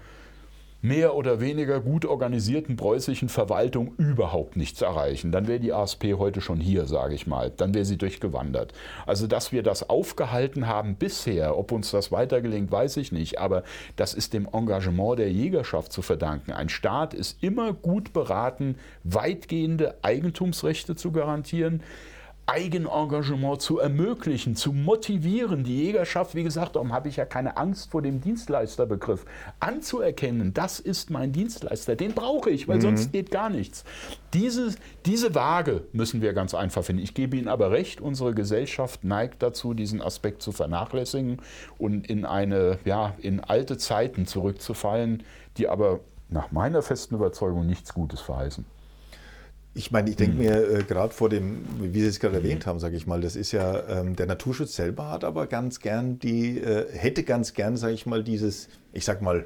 [0.82, 5.32] mehr oder weniger gut organisierten preußischen Verwaltung überhaupt nichts erreichen.
[5.32, 7.52] Dann wäre die ASP heute schon hier, sage ich mal.
[7.56, 8.74] Dann wäre sie durchgewandert.
[9.06, 13.40] Also, dass wir das aufgehalten haben bisher, ob uns das weiter gelingt, weiß ich nicht.
[13.40, 13.64] Aber
[13.96, 16.52] das ist dem Engagement der Jägerschaft zu verdanken.
[16.52, 21.82] Ein Staat ist immer gut beraten, weitgehende Eigentumsrechte zu garantieren.
[22.52, 27.92] Eigenengagement zu ermöglichen, zu motivieren, die Jägerschaft, wie gesagt, darum habe ich ja keine Angst
[27.92, 29.26] vor dem Dienstleisterbegriff,
[29.62, 32.82] anzuerkennen, das ist mein Dienstleister, den brauche ich, weil mhm.
[32.82, 33.86] sonst geht gar nichts.
[34.34, 34.76] Diese,
[35.06, 37.02] diese Waage müssen wir ganz einfach finden.
[37.02, 41.38] Ich gebe Ihnen aber recht, unsere Gesellschaft neigt dazu, diesen Aspekt zu vernachlässigen
[41.78, 45.24] und in eine, ja, in alte Zeiten zurückzufallen,
[45.58, 48.66] die aber nach meiner festen Überzeugung nichts Gutes verheißen.
[49.74, 50.42] Ich meine, ich denke mhm.
[50.42, 53.36] mir äh, gerade vor dem, wie Sie es gerade erwähnt haben, sage ich mal, das
[53.36, 57.78] ist ja, ähm, der Naturschutz selber hat aber ganz gern die, äh, hätte ganz gern,
[57.78, 59.46] sage ich mal, dieses, ich sag mal,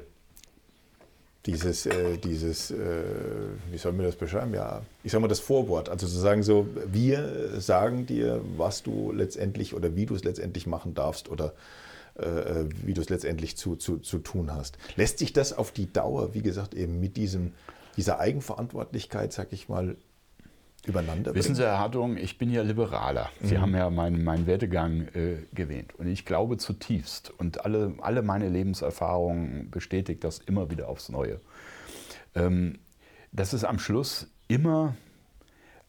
[1.46, 3.04] dieses, äh, dieses, äh,
[3.70, 4.52] wie soll man das beschreiben?
[4.52, 5.88] Ja, ich sag mal das Vorwort.
[5.88, 10.66] Also zu sagen so, wir sagen dir, was du letztendlich oder wie du es letztendlich
[10.66, 11.52] machen darfst oder
[12.18, 14.78] äh, äh, wie du es letztendlich zu, zu, zu tun hast.
[14.96, 17.52] Lässt sich das auf die Dauer, wie gesagt, eben mit diesem,
[17.98, 19.96] dieser Eigenverantwortlichkeit, sag ich mal,
[20.86, 23.30] übereinander Wissen Sie, Herr Hartung, ich bin ja Liberaler.
[23.42, 23.60] Sie mhm.
[23.60, 25.94] haben ja meinen, meinen Werdegang äh, gewähnt.
[25.96, 31.40] Und ich glaube zutiefst, und alle, alle meine Lebenserfahrungen bestätigt das immer wieder aufs Neue,
[32.34, 32.78] ähm,
[33.32, 34.94] dass es am Schluss immer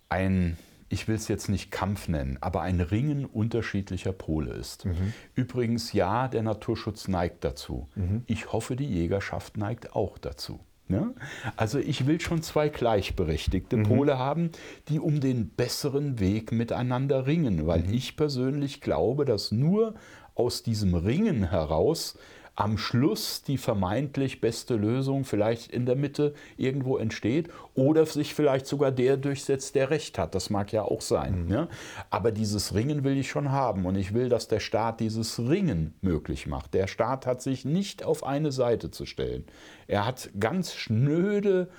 [0.10, 0.58] ein,
[0.90, 4.86] ich will es jetzt nicht Kampf nennen, aber ein Ringen unterschiedlicher Pole ist.
[4.86, 5.14] Mhm.
[5.36, 7.88] Übrigens, ja, der Naturschutz neigt dazu.
[7.96, 8.24] Mhm.
[8.26, 10.60] Ich hoffe, die Jägerschaft neigt auch dazu.
[10.90, 11.14] Ne?
[11.56, 13.84] Also ich will schon zwei gleichberechtigte mhm.
[13.84, 14.52] Pole haben,
[14.88, 17.94] die um den besseren Weg miteinander ringen, weil mhm.
[17.94, 19.96] ich persönlich glaube, dass nur
[20.36, 22.18] aus diesem Ringen heraus
[22.58, 28.66] am Schluss die vermeintlich beste Lösung vielleicht in der Mitte irgendwo entsteht oder sich vielleicht
[28.66, 30.34] sogar der durchsetzt, der Recht hat.
[30.34, 31.44] Das mag ja auch sein.
[31.44, 31.48] Mhm.
[31.48, 31.68] Ne?
[32.10, 35.94] Aber dieses Ringen will ich schon haben und ich will, dass der Staat dieses Ringen
[36.02, 36.74] möglich macht.
[36.74, 39.46] Der Staat hat sich nicht auf eine Seite zu stellen.
[39.86, 41.70] Er hat ganz schnöde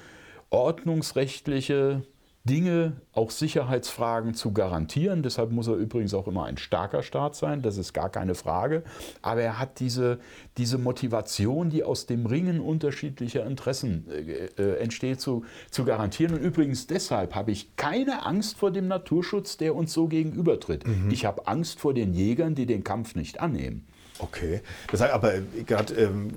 [0.48, 2.04] ordnungsrechtliche
[2.48, 5.22] Dinge, auch Sicherheitsfragen zu garantieren.
[5.22, 8.82] Deshalb muss er übrigens auch immer ein starker Staat sein, das ist gar keine Frage.
[9.22, 10.18] Aber er hat diese,
[10.56, 16.34] diese Motivation, die aus dem Ringen unterschiedlicher Interessen äh, äh, entsteht, zu, zu garantieren.
[16.34, 20.86] Und übrigens deshalb habe ich keine Angst vor dem Naturschutz, der uns so gegenübertritt.
[20.86, 21.10] Mhm.
[21.10, 23.86] Ich habe Angst vor den Jägern, die den Kampf nicht annehmen.
[24.18, 24.60] Okay.
[24.90, 25.34] Das heißt, aber
[25.66, 26.30] gerade, ähm,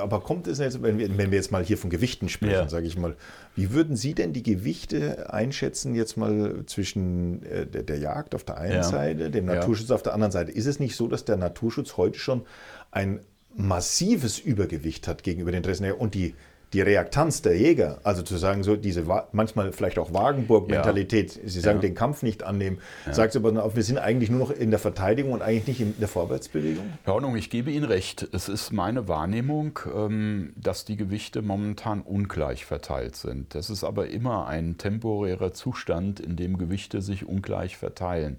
[0.00, 2.68] aber kommt es jetzt, wenn wir, wenn wir jetzt mal hier von Gewichten sprechen, ja.
[2.68, 3.16] sage ich mal,
[3.54, 8.44] wie würden Sie denn die Gewichte einschätzen jetzt mal zwischen äh, der, der, Jagd auf
[8.44, 8.82] der einen ja.
[8.82, 9.94] Seite, dem Naturschutz ja.
[9.94, 10.52] auf der anderen Seite?
[10.52, 12.46] Ist es nicht so, dass der Naturschutz heute schon
[12.90, 13.20] ein
[13.54, 16.34] massives Übergewicht hat gegenüber den Interessen und die
[16.72, 21.42] die Reaktanz der Jäger, also zu sagen, so diese manchmal vielleicht auch Wagenburg-Mentalität, ja.
[21.44, 21.82] sie sagen, ja.
[21.82, 23.12] den Kampf nicht annehmen, ja.
[23.12, 26.08] sagt aber wir sind eigentlich nur noch in der Verteidigung und eigentlich nicht in der
[26.08, 26.84] Vorwärtsbewegung?
[27.04, 28.28] Herr Ordnung, ich gebe Ihnen recht.
[28.32, 33.54] Es ist meine Wahrnehmung, ähm, dass die Gewichte momentan ungleich verteilt sind.
[33.54, 38.38] Das ist aber immer ein temporärer Zustand, in dem Gewichte sich ungleich verteilen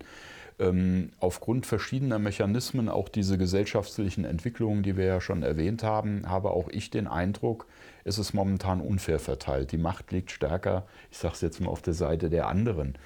[0.59, 6.51] ähm, aufgrund verschiedener Mechanismen, auch diese gesellschaftlichen Entwicklungen, die wir ja schon erwähnt haben, habe
[6.51, 7.65] auch ich den Eindruck,
[8.03, 9.71] ist es momentan unfair verteilt.
[9.71, 12.97] Die Macht liegt stärker, ich sage es jetzt mal, auf der Seite der anderen.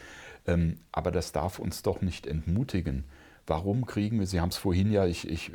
[0.45, 3.03] Ähm, aber das darf uns doch nicht entmutigen.
[3.49, 5.53] Warum kriegen wir, Sie haben es vorhin ja, ich, ich,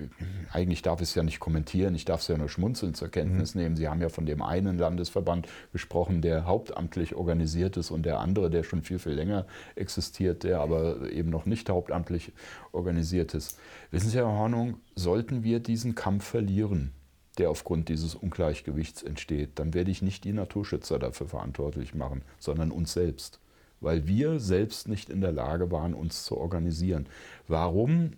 [0.51, 3.55] eigentlich darf ich es ja nicht kommentieren, ich darf es ja nur schmunzeln zur Kenntnis
[3.55, 3.61] mhm.
[3.61, 3.77] nehmen.
[3.77, 8.49] Sie haben ja von dem einen Landesverband gesprochen, der hauptamtlich organisiert ist und der andere,
[8.49, 12.33] der schon viel, viel länger existiert, der aber eben noch nicht hauptamtlich
[12.73, 13.59] organisiert ist.
[13.91, 16.93] Wissen Sie, Herr Hornung, sollten wir diesen Kampf verlieren,
[17.39, 22.71] der aufgrund dieses Ungleichgewichts entsteht, dann werde ich nicht die Naturschützer dafür verantwortlich machen, sondern
[22.71, 23.41] uns selbst,
[23.81, 27.07] weil wir selbst nicht in der Lage waren, uns zu organisieren.
[27.49, 28.13] Warum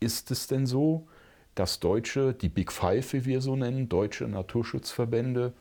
[0.00, 1.06] ist es denn so,
[1.54, 5.52] dass deutsche, die Big Five, wie wir so nennen, deutsche Naturschutzverbände,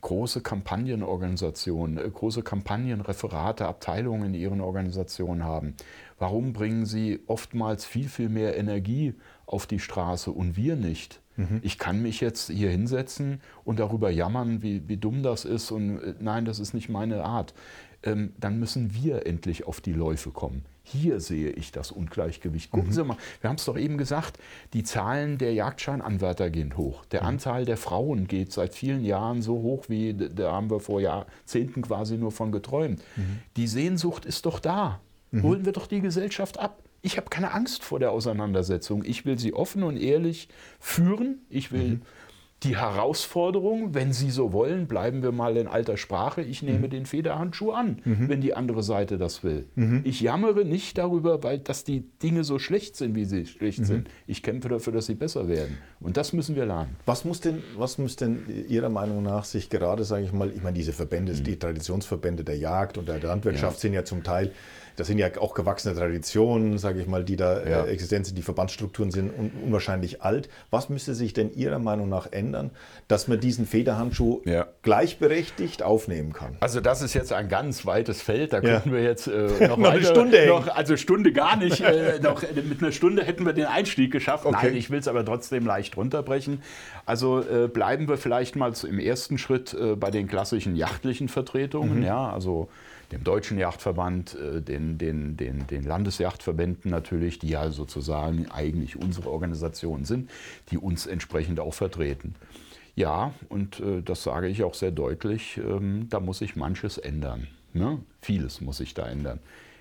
[0.00, 5.74] große Kampagnenorganisationen, äh, große Kampagnenreferate, Abteilungen in ihren Organisationen haben?
[6.18, 9.14] Warum bringen sie oftmals viel, viel mehr Energie
[9.46, 11.20] auf die Straße und wir nicht?
[11.36, 11.60] Mhm.
[11.62, 16.00] Ich kann mich jetzt hier hinsetzen und darüber jammern, wie, wie dumm das ist und
[16.00, 17.54] äh, nein, das ist nicht meine Art.
[18.02, 20.64] Ähm, dann müssen wir endlich auf die Läufe kommen.
[20.82, 22.70] Hier sehe ich das Ungleichgewicht.
[22.70, 22.92] Gucken mhm.
[22.92, 24.38] Sie mal, wir haben es doch eben gesagt,
[24.72, 27.04] die Zahlen der Jagdscheinanwärter gehen hoch.
[27.06, 27.28] Der mhm.
[27.28, 31.82] Anteil der Frauen geht seit vielen Jahren so hoch, wie da haben wir vor Jahrzehnten
[31.82, 33.02] quasi nur von geträumt.
[33.16, 33.40] Mhm.
[33.56, 35.00] Die Sehnsucht ist doch da.
[35.30, 35.42] Mhm.
[35.42, 36.82] Holen wir doch die Gesellschaft ab.
[37.00, 39.04] Ich habe keine Angst vor der Auseinandersetzung.
[39.04, 40.48] Ich will sie offen und ehrlich
[40.80, 41.42] führen.
[41.48, 42.02] Ich will mhm.
[42.64, 46.90] die Herausforderung, wenn Sie so wollen, bleiben wir mal in alter Sprache, ich nehme mhm.
[46.90, 48.28] den Federhandschuh an, mhm.
[48.28, 49.66] wenn die andere Seite das will.
[49.76, 50.00] Mhm.
[50.02, 53.84] Ich jammere nicht darüber, weil dass die Dinge so schlecht sind, wie sie schlecht mhm.
[53.84, 54.10] sind.
[54.26, 55.78] Ich kämpfe dafür, dass sie besser werden.
[56.00, 56.96] Und das müssen wir lernen.
[57.06, 60.64] Was muss denn, was muss denn Ihrer Meinung nach sich gerade, sage ich mal, ich
[60.64, 63.80] meine, diese Verbände, die Traditionsverbände der Jagd und der Landwirtschaft ja.
[63.80, 64.50] sind ja zum Teil
[64.98, 67.84] das sind ja auch gewachsene Traditionen, sage ich mal, die da äh, ja.
[67.84, 68.36] äh, existent sind.
[68.36, 70.48] Die Verbandsstrukturen sind un unwahrscheinlich alt.
[70.70, 72.72] Was müsste sich denn Ihrer Meinung nach ändern,
[73.06, 74.66] dass man diesen Federhandschuh ja.
[74.82, 76.56] gleichberechtigt aufnehmen kann?
[76.58, 78.52] Also das ist jetzt ein ganz weites Feld.
[78.52, 81.80] Da könnten wir jetzt äh, noch, noch eine Stunde noch, Also Stunde gar nicht.
[81.80, 84.46] äh, noch, mit einer Stunde hätten wir den Einstieg geschafft.
[84.46, 84.56] Okay.
[84.64, 86.60] Nein, ich will es aber trotzdem leicht runterbrechen.
[87.06, 92.00] Also äh, bleiben wir vielleicht mal im ersten Schritt äh, bei den klassischen jachtlichen Vertretungen.
[92.00, 92.04] Mhm.
[92.04, 92.68] Ja, also
[93.12, 99.30] dem Deutschen Yachtverband, äh, den, den, den, den Landesjachtverbänden natürlich, die ja sozusagen eigentlich unsere
[99.30, 100.30] Organisationen sind,
[100.70, 102.34] die uns entsprechend auch vertreten.
[102.96, 107.46] Ja, und äh, das sage ich auch sehr deutlich, ähm, da muss sich manches ändern.
[107.72, 107.98] Ne?
[108.20, 109.38] Vieles muss sich da ändern.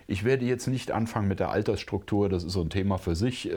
[0.07, 3.51] Ich werde jetzt nicht anfangen mit der Altersstruktur, das ist so ein Thema für sich.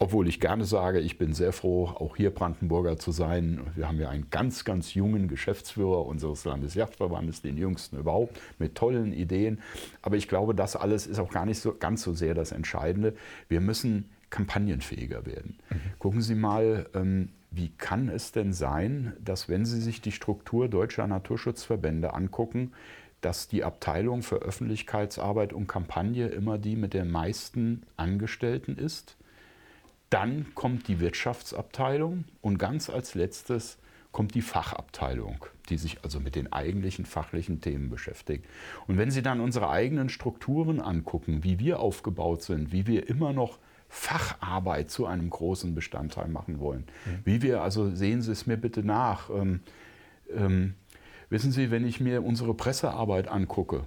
[0.00, 3.60] Obwohl ich gerne sage, ich bin sehr froh, auch hier Brandenburger zu sein.
[3.74, 9.12] Wir haben ja einen ganz, ganz jungen Geschäftsführer unseres Landesjachtverbandes, den jüngsten überhaupt, mit tollen
[9.12, 9.60] Ideen.
[10.02, 13.14] Aber ich glaube, das alles ist auch gar nicht so ganz so sehr das Entscheidende.
[13.48, 15.58] Wir müssen kampagnenfähiger werden.
[15.70, 15.76] Mhm.
[15.98, 20.68] Gucken Sie mal, ähm, wie kann es denn sein, dass wenn Sie sich die Struktur
[20.68, 22.72] deutscher Naturschutzverbände angucken,
[23.20, 29.16] dass die Abteilung für Öffentlichkeitsarbeit und Kampagne immer die mit den meisten Angestellten ist.
[30.10, 33.78] Dann kommt die Wirtschaftsabteilung und ganz als letztes
[34.10, 38.46] kommt die Fachabteilung, die sich also mit den eigentlichen fachlichen Themen beschäftigt.
[38.86, 43.32] Und wenn Sie dann unsere eigenen Strukturen angucken, wie wir aufgebaut sind, wie wir immer
[43.32, 43.58] noch
[43.90, 47.20] Facharbeit zu einem großen Bestandteil machen wollen, mhm.
[47.24, 49.60] wie wir, also sehen Sie es mir bitte nach, ähm,
[50.34, 50.74] ähm,
[51.28, 53.84] wissen Sie, wenn ich mir unsere Pressearbeit angucke,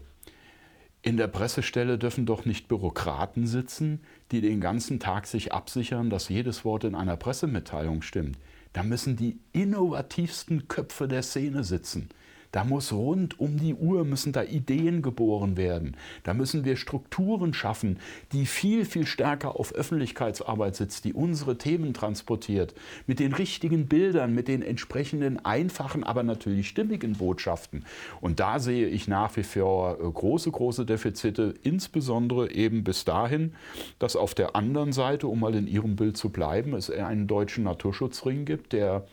[1.03, 4.01] in der Pressestelle dürfen doch nicht Bürokraten sitzen,
[4.31, 8.37] die den ganzen Tag sich absichern, dass jedes Wort in einer Pressemitteilung stimmt.
[8.73, 12.09] Da müssen die innovativsten Köpfe der Szene sitzen.
[12.51, 15.95] Da muss rund um die Uhr müssen da Ideen geboren werden.
[16.23, 17.97] Da müssen wir Strukturen schaffen,
[18.33, 22.73] die viel, viel stärker auf Öffentlichkeitsarbeit sitzt, die unsere Themen transportiert,
[23.07, 27.85] mit den richtigen Bildern, mit den entsprechenden einfachen, aber natürlich stimmigen Botschaften.
[28.19, 33.53] Und da sehe ich nach wie vor äh, große, große Defizite, insbesondere eben bis dahin,
[33.99, 37.63] dass auf der anderen Seite, um mal in Ihrem Bild zu bleiben, es einen deutschen
[37.63, 39.05] Naturschutzring gibt, der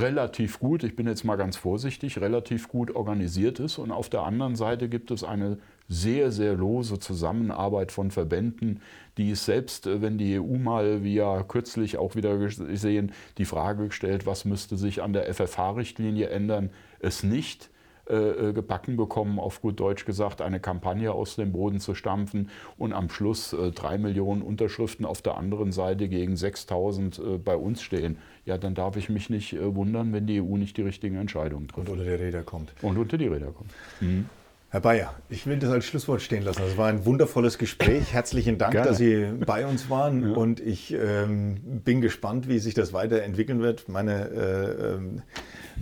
[0.00, 3.78] relativ gut, ich bin jetzt mal ganz vorsichtig, relativ gut organisiert ist.
[3.78, 8.80] Und auf der anderen Seite gibt es eine sehr, sehr lose Zusammenarbeit von Verbänden,
[9.16, 13.44] die es selbst, äh, wenn die EU mal, wie ja kürzlich auch wieder gesehen, die
[13.44, 16.70] Frage gestellt, was müsste sich an der FFH-Richtlinie ändern,
[17.00, 17.70] es nicht
[18.08, 22.48] äh, äh, gebacken bekommen, auf gut Deutsch gesagt, eine Kampagne aus dem Boden zu stampfen
[22.78, 27.56] und am Schluss äh, drei Millionen Unterschriften auf der anderen Seite gegen 6000 äh, bei
[27.56, 28.16] uns stehen.
[28.46, 31.68] Ja, dann darf ich mich nicht äh, wundern, wenn die EU nicht die richtigen Entscheidungen
[31.68, 31.88] trifft.
[31.88, 32.72] Und unter die Räder kommt.
[32.80, 33.72] Und unter die Räder kommt.
[34.00, 34.26] Mhm.
[34.70, 36.60] Herr Bayer, ich will das als Schlusswort stehen lassen.
[36.60, 38.12] Das war ein wundervolles Gespräch.
[38.12, 38.88] Herzlichen Dank, Gerne.
[38.88, 40.32] dass Sie bei uns waren.
[40.32, 40.36] Ja.
[40.36, 43.88] Und ich ähm, bin gespannt, wie sich das weiterentwickeln wird.
[43.88, 45.22] Meine äh, ähm,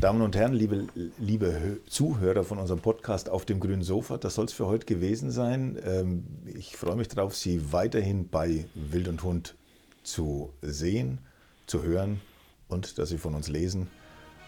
[0.01, 0.87] Damen und Herren, liebe,
[1.19, 5.33] liebe Zuhörer von unserem Podcast auf dem grünen Sofa, das soll es für heute gewesen
[5.33, 5.77] sein.
[5.85, 6.25] Ähm,
[6.55, 9.57] ich freue mich darauf, Sie weiterhin bei Wild und Hund
[10.05, 11.19] zu sehen,
[11.67, 12.21] zu hören
[12.69, 13.89] und dass Sie von uns lesen.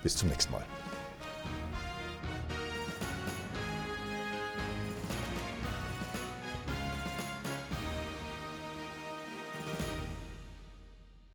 [0.05, 0.65] Bis zum nächsten Mal.